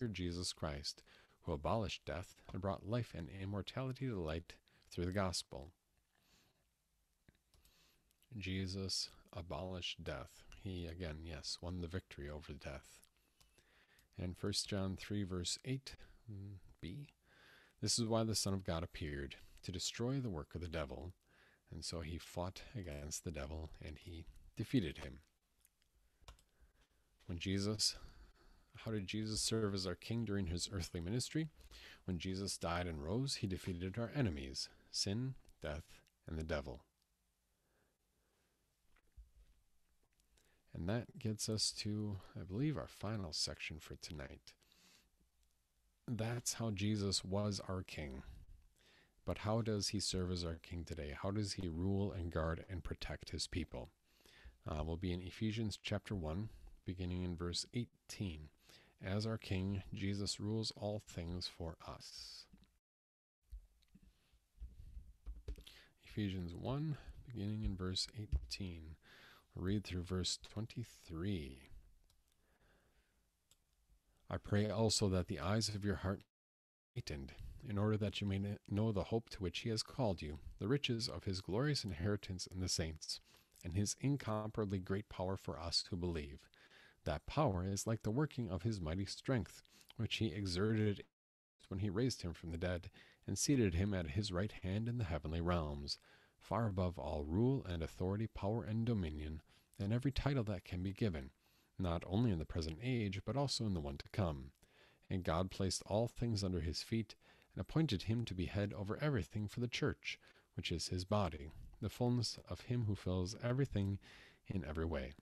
[0.00, 1.02] of Jesus Christ,
[1.40, 4.54] who abolished death and brought life and immortality to light
[4.92, 5.72] through the gospel.
[8.38, 10.44] Jesus abolished death.
[10.62, 13.00] He, again, yes, won the victory over death.
[14.16, 15.80] And 1 John 3, verse 8b
[16.32, 17.06] mm,
[17.82, 19.34] This is why the Son of God appeared,
[19.64, 21.12] to destroy the work of the devil.
[21.72, 25.20] And so he fought against the devil and he defeated him.
[27.26, 27.96] When Jesus,
[28.78, 31.48] how did Jesus serve as our king during his earthly ministry?
[32.04, 36.80] When Jesus died and rose, he defeated our enemies sin, death, and the devil.
[40.74, 44.54] And that gets us to, I believe, our final section for tonight.
[46.08, 48.22] That's how Jesus was our king.
[49.24, 51.14] But how does he serve as our king today?
[51.20, 53.90] How does he rule and guard and protect his people?
[54.68, 56.48] Uh, we'll be in Ephesians chapter 1,
[56.84, 58.48] beginning in verse 18.
[59.04, 62.44] As our king, Jesus rules all things for us.
[66.04, 66.96] Ephesians 1,
[67.26, 68.96] beginning in verse 18
[69.54, 71.58] read through verse 23.
[74.28, 76.20] I pray also that the eyes of your heart
[76.94, 77.32] be lightened,
[77.68, 80.68] in order that you may know the hope to which he has called you, the
[80.68, 83.20] riches of his glorious inheritance in the saints,
[83.64, 86.48] and his incomparably great power for us who believe.
[87.04, 89.62] That power is like the working of his mighty strength,
[89.96, 91.04] which he exerted
[91.68, 92.90] when he raised him from the dead
[93.26, 95.98] and seated him at his right hand in the heavenly realms
[96.40, 99.42] far above all rule and authority, power and dominion,
[99.78, 101.30] and every title that can be given,
[101.78, 104.50] not only in the present age, but also in the one to come.
[105.08, 107.14] And God placed all things under his feet,
[107.54, 110.18] and appointed him to be head over everything for the church,
[110.54, 113.98] which is his body, the fullness of him who fills everything
[114.46, 115.12] in every way.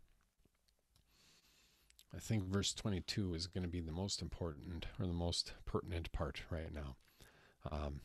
[2.15, 6.11] I think verse 22 is going to be the most important or the most pertinent
[6.13, 6.97] part right now.
[7.71, 8.01] Um,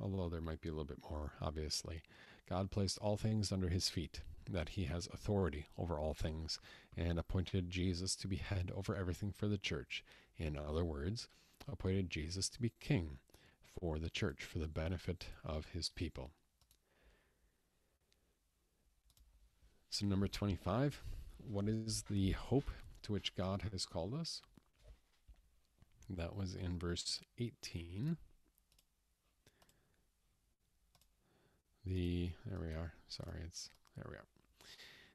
[0.00, 2.02] although there might be a little bit more, obviously.
[2.48, 6.58] God placed all things under his feet, that he has authority over all things,
[6.96, 10.04] and appointed Jesus to be head over everything for the church.
[10.36, 11.28] In other words,
[11.70, 13.18] appointed Jesus to be king,
[13.78, 16.30] for the church, for the benefit of his people.
[19.90, 21.02] So, number 25,
[21.38, 22.70] what is the hope
[23.02, 24.42] to which God has called us?
[26.08, 28.16] That was in verse 18.
[31.84, 32.92] The, there we are.
[33.08, 34.26] Sorry, it's, there we are.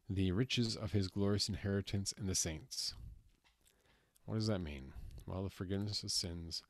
[0.09, 2.93] The riches of his glorious inheritance in the saints.
[4.25, 4.93] What does that mean?
[5.25, 6.61] Well, the forgiveness of sins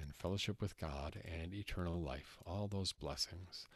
[0.00, 3.66] and fellowship with God and eternal life, all those blessings,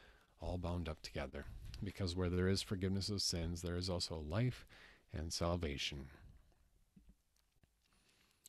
[0.40, 1.46] all bound up together.
[1.82, 4.66] Because where there is forgiveness of sins, there is also life
[5.12, 6.06] and salvation.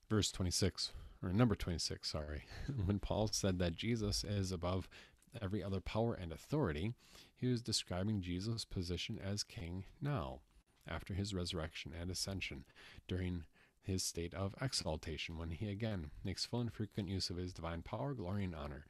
[0.09, 2.43] Verse 26, or number 26, sorry.
[2.85, 4.87] when Paul said that Jesus is above
[5.41, 6.93] every other power and authority,
[7.35, 10.39] he was describing Jesus' position as king now,
[10.87, 12.63] after his resurrection and ascension,
[13.07, 13.43] during
[13.87, 17.81] his state of exaltation, when he again makes full and frequent use of his divine
[17.81, 18.85] power, glory, and honor,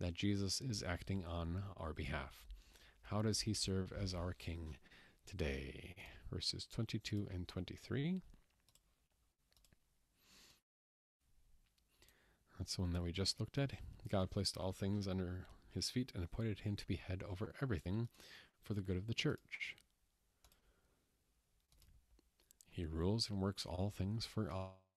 [0.00, 2.44] that Jesus is acting on our behalf.
[3.02, 4.76] How does he serve as our king
[5.26, 5.94] today?
[6.32, 8.22] Verses 22 and 23.
[12.58, 13.72] That's the one that we just looked at.
[14.08, 18.08] God placed all things under his feet and appointed him to be head over everything
[18.62, 19.76] for the good of the church.
[22.78, 24.87] He rules and works all things for all.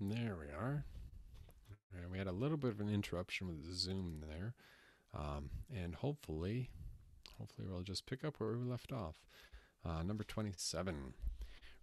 [0.00, 0.84] There we are.
[1.92, 4.54] And we had a little bit of an interruption with the Zoom there.
[5.12, 6.70] Um, and hopefully,
[7.38, 9.16] hopefully we'll just pick up where we left off.
[9.84, 11.14] Uh, number 27.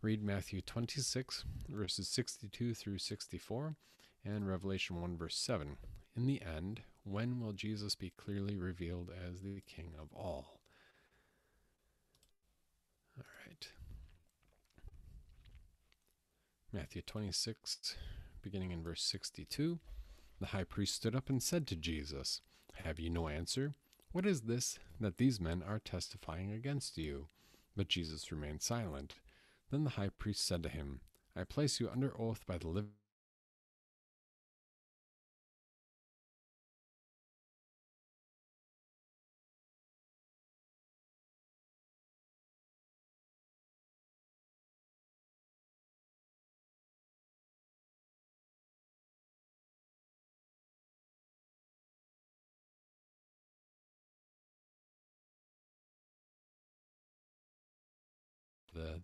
[0.01, 3.76] Read Matthew 26, verses 62 through 64,
[4.24, 5.78] and Revelation 1, verse 7.
[6.16, 10.09] In the end, when will Jesus be clearly revealed as the King of?
[10.13, 10.61] All
[13.18, 13.68] right.
[16.76, 17.95] Matthew 26,
[18.41, 19.80] beginning in verse 62.
[20.41, 22.41] The high priest stood up and said to Jesus,
[22.84, 23.76] Have you no answer?
[24.11, 27.30] What is this that these men are testifying against you?
[27.78, 29.15] But Jesus remained silent.
[29.71, 30.99] Then the high priest said to him,
[31.34, 32.89] I place you under oath by the living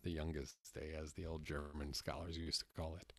[0.04, 3.14] the, youngest day, as the old German scholars used to call it.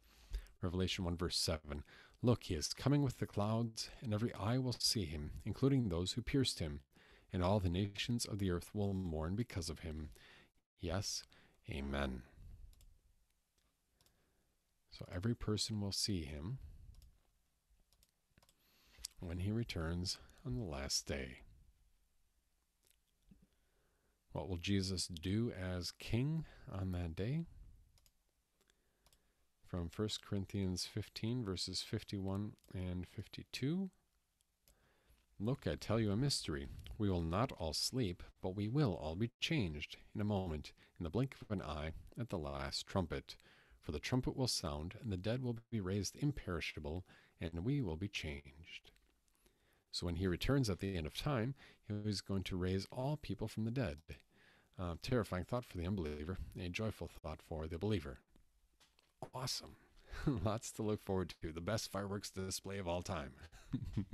[0.60, 1.82] Revelation 1, verse 7
[2.22, 6.12] Look, he is coming with the clouds, and every eye will see him, including those
[6.12, 6.80] who pierced him,
[7.32, 10.10] and all the nations of the earth will mourn because of him.
[10.80, 11.24] Yes,
[11.70, 12.22] Amen.
[14.90, 16.58] So every person will see him
[19.20, 21.41] when he returns on the last day.
[24.32, 27.44] What will Jesus do as king on that day?
[29.72, 33.88] from 1 Corinthians 15, verses 51 and 52.
[35.40, 36.68] Look, I tell you a mystery.
[36.98, 41.04] We will not all sleep, but we will all be changed in a moment, in
[41.04, 43.36] the blink of an eye, at the last trumpet.
[43.80, 47.06] For the trumpet will sound, and the dead will be raised imperishable,
[47.40, 48.90] and we will be changed.
[49.90, 51.54] So when he returns at the end of time,
[51.86, 53.98] he was going to raise all people from the dead.
[55.02, 58.18] Terrifying thought for the unbeliever, a joyful thought for the believer.
[59.34, 59.76] Awesome.
[60.44, 61.52] Lots to look forward to.
[61.52, 63.32] The best fireworks display of all time.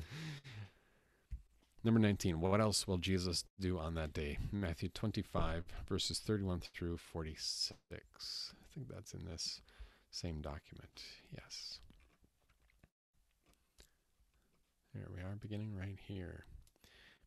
[1.85, 4.39] Number 19, what else will Jesus do on that day?
[4.53, 8.53] Matthew 25, verses 31 through 46.
[8.61, 9.63] I think that's in this
[10.11, 11.03] same document.
[11.33, 11.79] Yes.
[14.93, 16.45] There we are, beginning right here.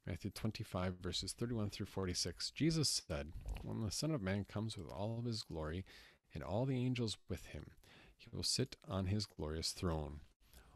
[0.08, 2.50] Matthew 25, verses 31 through 46.
[2.52, 5.86] Jesus said, When the Son of Man comes with all of his glory
[6.34, 7.68] and all the angels with him,
[8.18, 10.22] he will sit on his glorious throne.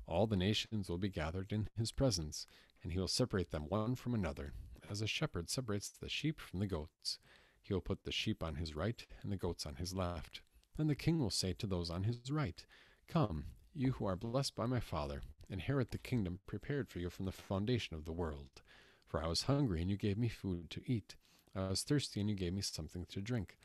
[0.05, 2.45] All the nations will be gathered in his presence
[2.83, 4.53] and he will separate them one from another,
[4.87, 7.17] as a shepherd separates the sheep from the goats.
[7.63, 10.41] He will put the sheep on his right and the goats on his left.
[10.77, 12.63] Then the king will say to those on his right,
[13.07, 17.25] Come, you who are blessed by my Father, inherit the kingdom prepared for you from
[17.25, 18.61] the foundation of the world.
[19.05, 21.15] For I was hungry, and you gave me food to eat.
[21.55, 23.57] I was thirsty, and you gave me something to drink.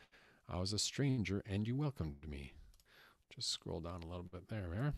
[0.48, 2.52] I was a stranger, and you welcomed me.
[3.34, 4.94] Just scroll down a little bit there,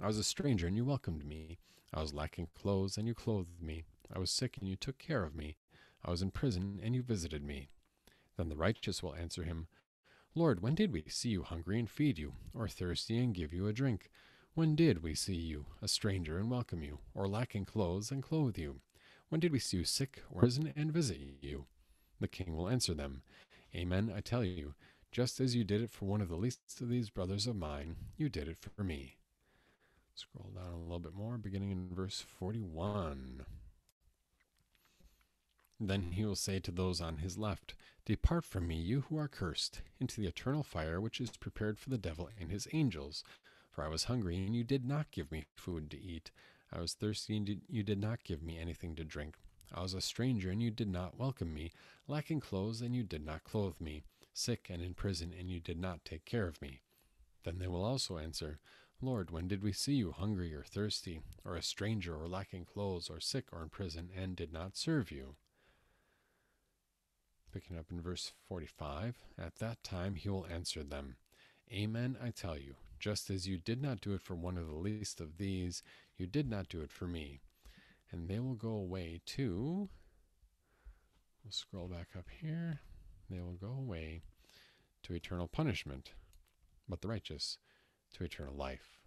[0.00, 1.58] I was a stranger, and you welcomed me.
[1.92, 3.84] I was lacking clothes, and you clothed me.
[4.14, 5.56] I was sick, and you took care of me.
[6.04, 7.68] I was in prison, and you visited me.
[8.36, 9.66] Then the righteous will answer him,
[10.34, 13.66] Lord, when did we see you hungry and feed you, or thirsty and give you
[13.66, 14.10] a drink?
[14.54, 18.56] When did we see you, a stranger, and welcome you, or lacking clothes and clothe
[18.56, 18.80] you?
[19.32, 21.64] When did we see you sick or prison and visit you?
[22.20, 23.22] The king will answer them,
[23.74, 24.74] Amen, I tell you,
[25.10, 27.96] just as you did it for one of the least of these brothers of mine,
[28.18, 29.16] you did it for me.
[30.14, 33.46] Scroll down a little bit more, beginning in verse 41.
[35.80, 37.72] Then he will say to those on his left,
[38.04, 41.88] Depart from me, you who are cursed, into the eternal fire which is prepared for
[41.88, 43.24] the devil and his angels.
[43.70, 46.30] For I was hungry, and you did not give me food to eat.
[46.72, 49.36] I was thirsty, and you did not give me anything to drink.
[49.74, 51.72] I was a stranger, and you did not welcome me,
[52.08, 55.78] lacking clothes, and you did not clothe me, sick and in prison, and you did
[55.78, 56.80] not take care of me.
[57.44, 58.58] Then they will also answer,
[59.00, 63.10] Lord, when did we see you hungry or thirsty, or a stranger, or lacking clothes,
[63.10, 65.34] or sick, or in prison, and did not serve you?
[67.52, 71.16] Picking up in verse 45, at that time he will answer them
[71.72, 74.74] Amen, I tell you, just as you did not do it for one of the
[74.74, 75.82] least of these,
[76.22, 77.40] you did not do it for me.
[78.12, 79.88] And they will go away to,
[81.42, 82.78] we'll scroll back up here,
[83.28, 84.22] they will go away
[85.02, 86.12] to eternal punishment,
[86.88, 87.58] but the righteous
[88.14, 89.00] to eternal life.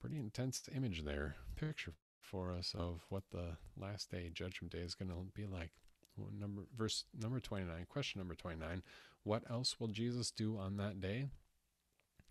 [0.00, 1.92] Pretty intense image there, picture
[2.22, 5.72] for us of what the last day, judgment day, is going to be like.
[6.38, 8.82] Number verse number 29 question number 29
[9.22, 11.30] what else will jesus do on that day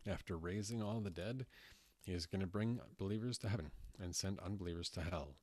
[0.06, 1.48] after raising all the dead
[2.02, 3.72] he is going to bring believers to heaven
[4.02, 5.36] and send unbelievers to hell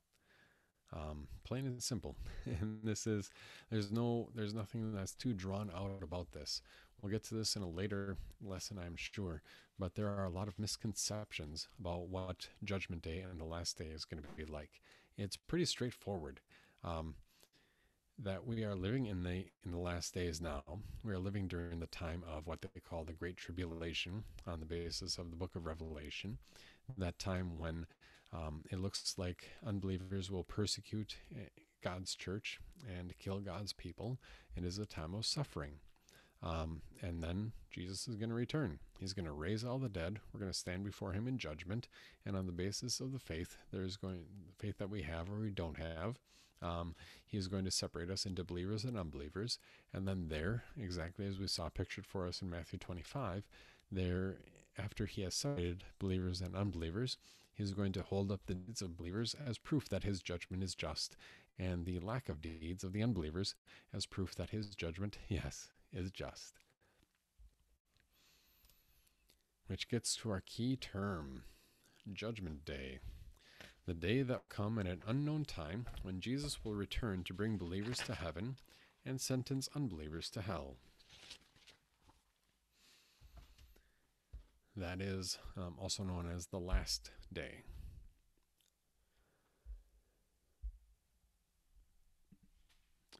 [0.93, 3.29] um, plain and simple and this is
[3.69, 6.61] there's no there's nothing that's too drawn out about this
[7.01, 9.43] We'll get to this in a later lesson, I'm sure,
[9.77, 13.85] but there are a lot of misconceptions about what Judgment Day and the last day
[13.85, 14.81] is going to be like.
[15.17, 16.39] It's pretty straightforward.
[16.83, 17.15] Um,
[18.19, 20.63] that we are living in the in the last days now.
[21.03, 24.65] We are living during the time of what they call the Great Tribulation, on the
[24.65, 26.37] basis of the Book of Revelation.
[26.97, 27.85] That time when
[28.33, 31.49] um, it looks like unbelievers will persecute eh,
[31.83, 32.59] God's church
[32.97, 34.17] and kill God's people.
[34.55, 35.73] It is a time of suffering.
[36.43, 38.79] Um, and then Jesus is going to return.
[38.99, 40.19] He's going to raise all the dead.
[40.31, 41.87] We're going to stand before him in judgment.
[42.25, 45.39] And on the basis of the faith, there's going the faith that we have or
[45.39, 46.19] we don't have.
[46.61, 46.95] Um,
[47.31, 49.59] is going to separate us into believers and unbelievers.
[49.93, 53.47] And then there, exactly as we saw pictured for us in Matthew 25,
[53.91, 54.37] there,
[54.77, 57.17] after he has separated believers and unbelievers,
[57.53, 60.63] he is going to hold up the deeds of believers as proof that his judgment
[60.63, 61.15] is just,
[61.57, 63.55] and the lack of deeds of the unbelievers
[63.93, 66.59] as proof that his judgment, yes, is just.
[69.67, 71.43] Which gets to our key term
[72.13, 72.99] Judgment Day.
[73.87, 77.99] The day that come at an unknown time when Jesus will return to bring believers
[77.99, 78.57] to heaven
[79.05, 80.75] and sentence unbelievers to hell.
[84.75, 87.63] That is um, also known as the last day.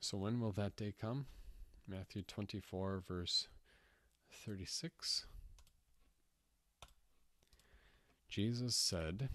[0.02, 1.28] So, when will that day come?
[1.88, 3.48] Matthew 24, verse
[4.46, 5.26] 36.
[8.28, 9.30] Jesus said,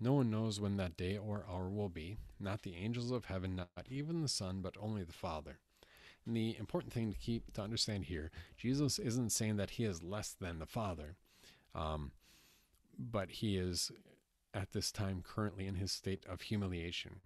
[0.00, 3.56] No one knows when that day or hour will be, not the angels of heaven,
[3.56, 5.58] not even the Son, but only the Father.
[6.26, 10.02] And the important thing to keep to understand here, Jesus isn't saying that he is
[10.02, 11.16] less than the Father,
[11.74, 12.12] um,
[12.98, 13.92] but he is
[14.52, 17.20] at this time currently in his state of humiliation.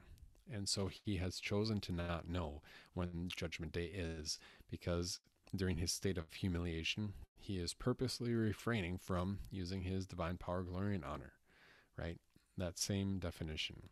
[0.51, 2.63] And so he has chosen to not know
[2.95, 4.39] when Judgment Day is,
[4.71, 5.21] because
[5.55, 10.95] during his state of humiliation, he is purposely refraining from using his divine power, glory,
[10.95, 11.35] and honor,
[11.97, 12.19] right?
[12.59, 13.89] That same definition.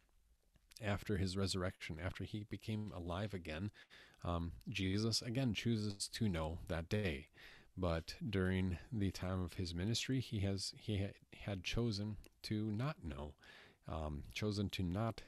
[0.84, 3.70] After his resurrection, after he became alive again,
[4.24, 7.28] um, Jesus again chooses to know that day.
[7.78, 11.08] But during the time of his ministry, he has he
[11.44, 13.34] had chosen to not know,
[13.88, 15.22] um, chosen to not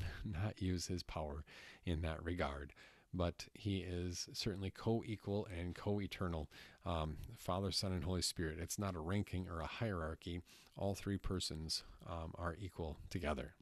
[0.24, 1.44] not use his power
[1.86, 2.72] in that regard.
[3.14, 6.48] But he is certainly co-equal and co-eternal,
[6.86, 8.58] um, Father, Son, and Holy Spirit.
[8.58, 10.40] It's not a ranking or a hierarchy.
[10.76, 13.54] All three persons um, are equal together.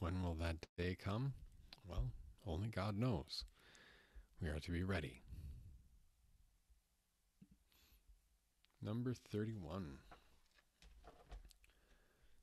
[0.00, 1.34] When will that day come?
[1.86, 2.10] Well,
[2.46, 3.44] only God knows.
[4.40, 5.22] We are to be ready.
[8.82, 9.98] Number 31.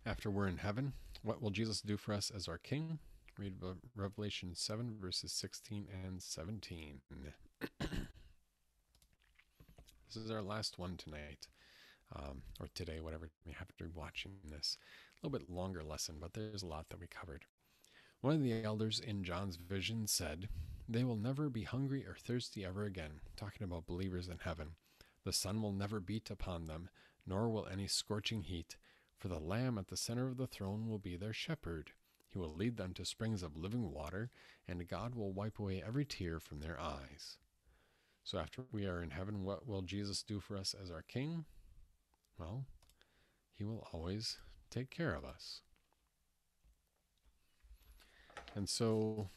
[0.06, 2.99] After we're in heaven, what will Jesus do for us as our King?
[3.38, 3.56] Read
[3.95, 7.02] Revelation 7, verses 16 and 17.
[7.80, 7.89] this
[10.15, 11.48] is our last one tonight,
[12.15, 14.77] um, or today, whatever you happen to be watching this.
[15.22, 17.45] A little bit longer lesson, but there's a lot that we covered.
[18.22, 20.49] One of the elders in John's vision said,
[20.89, 24.72] They will never be hungry or thirsty ever again, talking about believers in heaven.
[25.23, 26.89] The sun will never beat upon them,
[27.27, 28.77] nor will any scorching heat,
[29.18, 31.91] for the Lamb at the center of the throne will be their shepherd.
[32.30, 34.30] He will lead them to springs of living water,
[34.68, 37.38] and God will wipe away every tear from their eyes.
[38.23, 41.45] So, after we are in heaven, what will Jesus do for us as our King?
[42.38, 42.65] Well,
[43.53, 44.38] He will always
[44.69, 45.61] take care of us.
[48.53, 49.30] And so,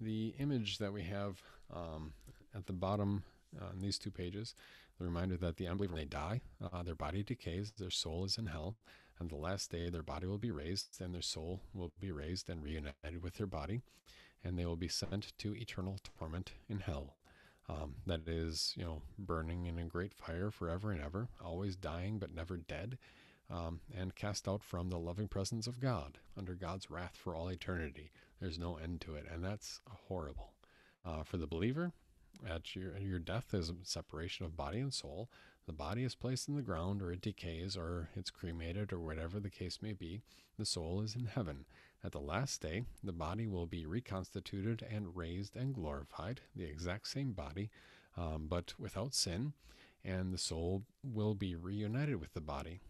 [0.00, 1.42] the image that we have
[1.72, 2.12] um,
[2.54, 3.22] at the bottom
[3.60, 4.54] uh, on these two pages.
[5.02, 8.38] The reminder that the unbeliever, when they die, uh, their body decays, their soul is
[8.38, 8.76] in hell.
[9.20, 12.48] On the last day, their body will be raised, and their soul will be raised
[12.48, 13.82] and reunited with their body,
[14.44, 17.16] and they will be sent to eternal torment in hell.
[17.68, 22.20] Um, that is, you know, burning in a great fire forever and ever, always dying
[22.20, 22.96] but never dead,
[23.50, 27.48] um, and cast out from the loving presence of God under God's wrath for all
[27.48, 28.12] eternity.
[28.40, 30.52] There's no end to it, and that's horrible.
[31.04, 31.92] Uh, for the believer,
[32.48, 35.28] at your your death is a separation of body and soul.
[35.66, 39.38] The body is placed in the ground, or it decays, or it's cremated, or whatever
[39.38, 40.22] the case may be.
[40.58, 41.64] The soul is in heaven.
[42.04, 47.06] At the last day, the body will be reconstituted and raised and glorified, the exact
[47.06, 47.70] same body,
[48.16, 49.52] um, but without sin,
[50.04, 52.80] and the soul will be reunited with the body.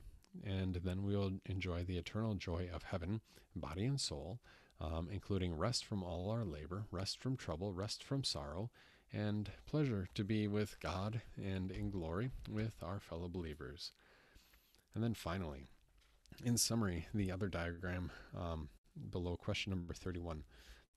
[0.42, 3.20] And then we'll enjoy the eternal joy of heaven,
[3.54, 4.40] body and soul,
[4.80, 8.70] um, including rest from all our labor, rest from trouble, rest from sorrow,
[9.12, 13.92] and pleasure to be with God and in glory with our fellow believers.
[14.94, 15.66] And then finally,
[16.44, 18.68] in summary, the other diagram um,
[19.10, 20.44] below question number 31,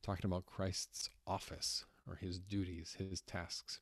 [0.02, 3.80] talking about Christ's office or his duties, his tasks.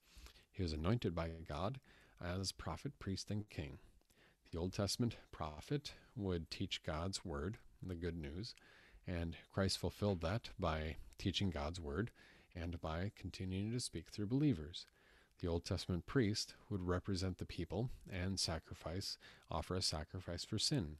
[0.51, 1.79] He was anointed by God
[2.23, 3.79] as prophet, priest, and king.
[4.51, 8.53] The Old Testament prophet would teach God's word, the good news,
[9.07, 12.11] and Christ fulfilled that by teaching God's word
[12.55, 14.85] and by continuing to speak through believers.
[15.39, 19.17] The Old Testament priest would represent the people and sacrifice,
[19.51, 20.97] offer a sacrifice for sin.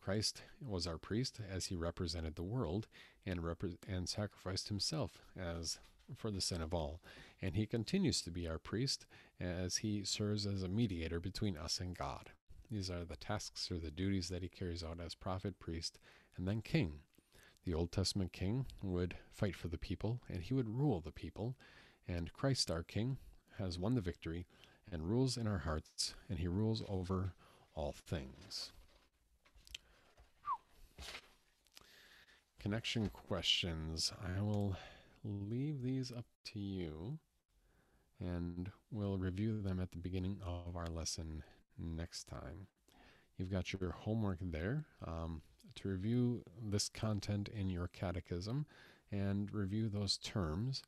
[0.00, 2.86] Christ was our priest as he represented the world
[3.26, 5.78] and repre- and sacrificed himself as
[6.16, 7.00] for the sin of all.
[7.42, 9.06] And he continues to be our priest
[9.38, 12.30] as he serves as a mediator between us and God.
[12.70, 15.98] These are the tasks or the duties that he carries out as prophet, priest,
[16.36, 17.00] and then king.
[17.68, 21.54] The Old Testament king would fight for the people and he would rule the people.
[22.08, 23.18] And Christ, our king,
[23.58, 24.46] has won the victory
[24.90, 27.34] and rules in our hearts, and he rules over
[27.74, 28.72] all things.
[32.58, 34.14] Connection questions.
[34.18, 34.78] I will
[35.22, 37.18] leave these up to you,
[38.18, 41.42] and we'll review them at the beginning of our lesson
[41.78, 42.66] next time.
[43.36, 44.86] You've got your homework there.
[45.06, 45.42] Um,
[45.80, 48.66] to review this content in your catechism
[49.10, 50.82] and review those terms.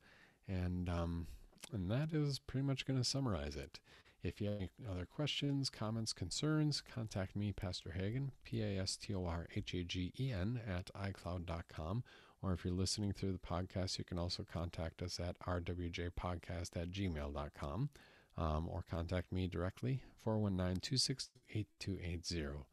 [0.49, 1.27] And, um,
[1.73, 3.79] and that is pretty much going to summarize it.
[4.23, 8.97] If you have any other questions, comments, concerns, contact me, Pastor Hagen, P A S
[8.97, 12.05] T O R H A G E N, at iCloud.com.
[12.43, 16.91] Or if you're listening through the podcast, you can also contact us at rwjpodcast at
[16.91, 17.91] gmail.com.
[18.37, 22.65] um, or contact me directly 419 262 8280.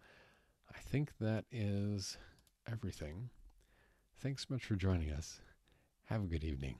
[0.74, 2.18] I think that is
[2.72, 3.30] everything.
[4.20, 5.40] Thanks so much for joining us.
[6.06, 6.78] Have a good evening.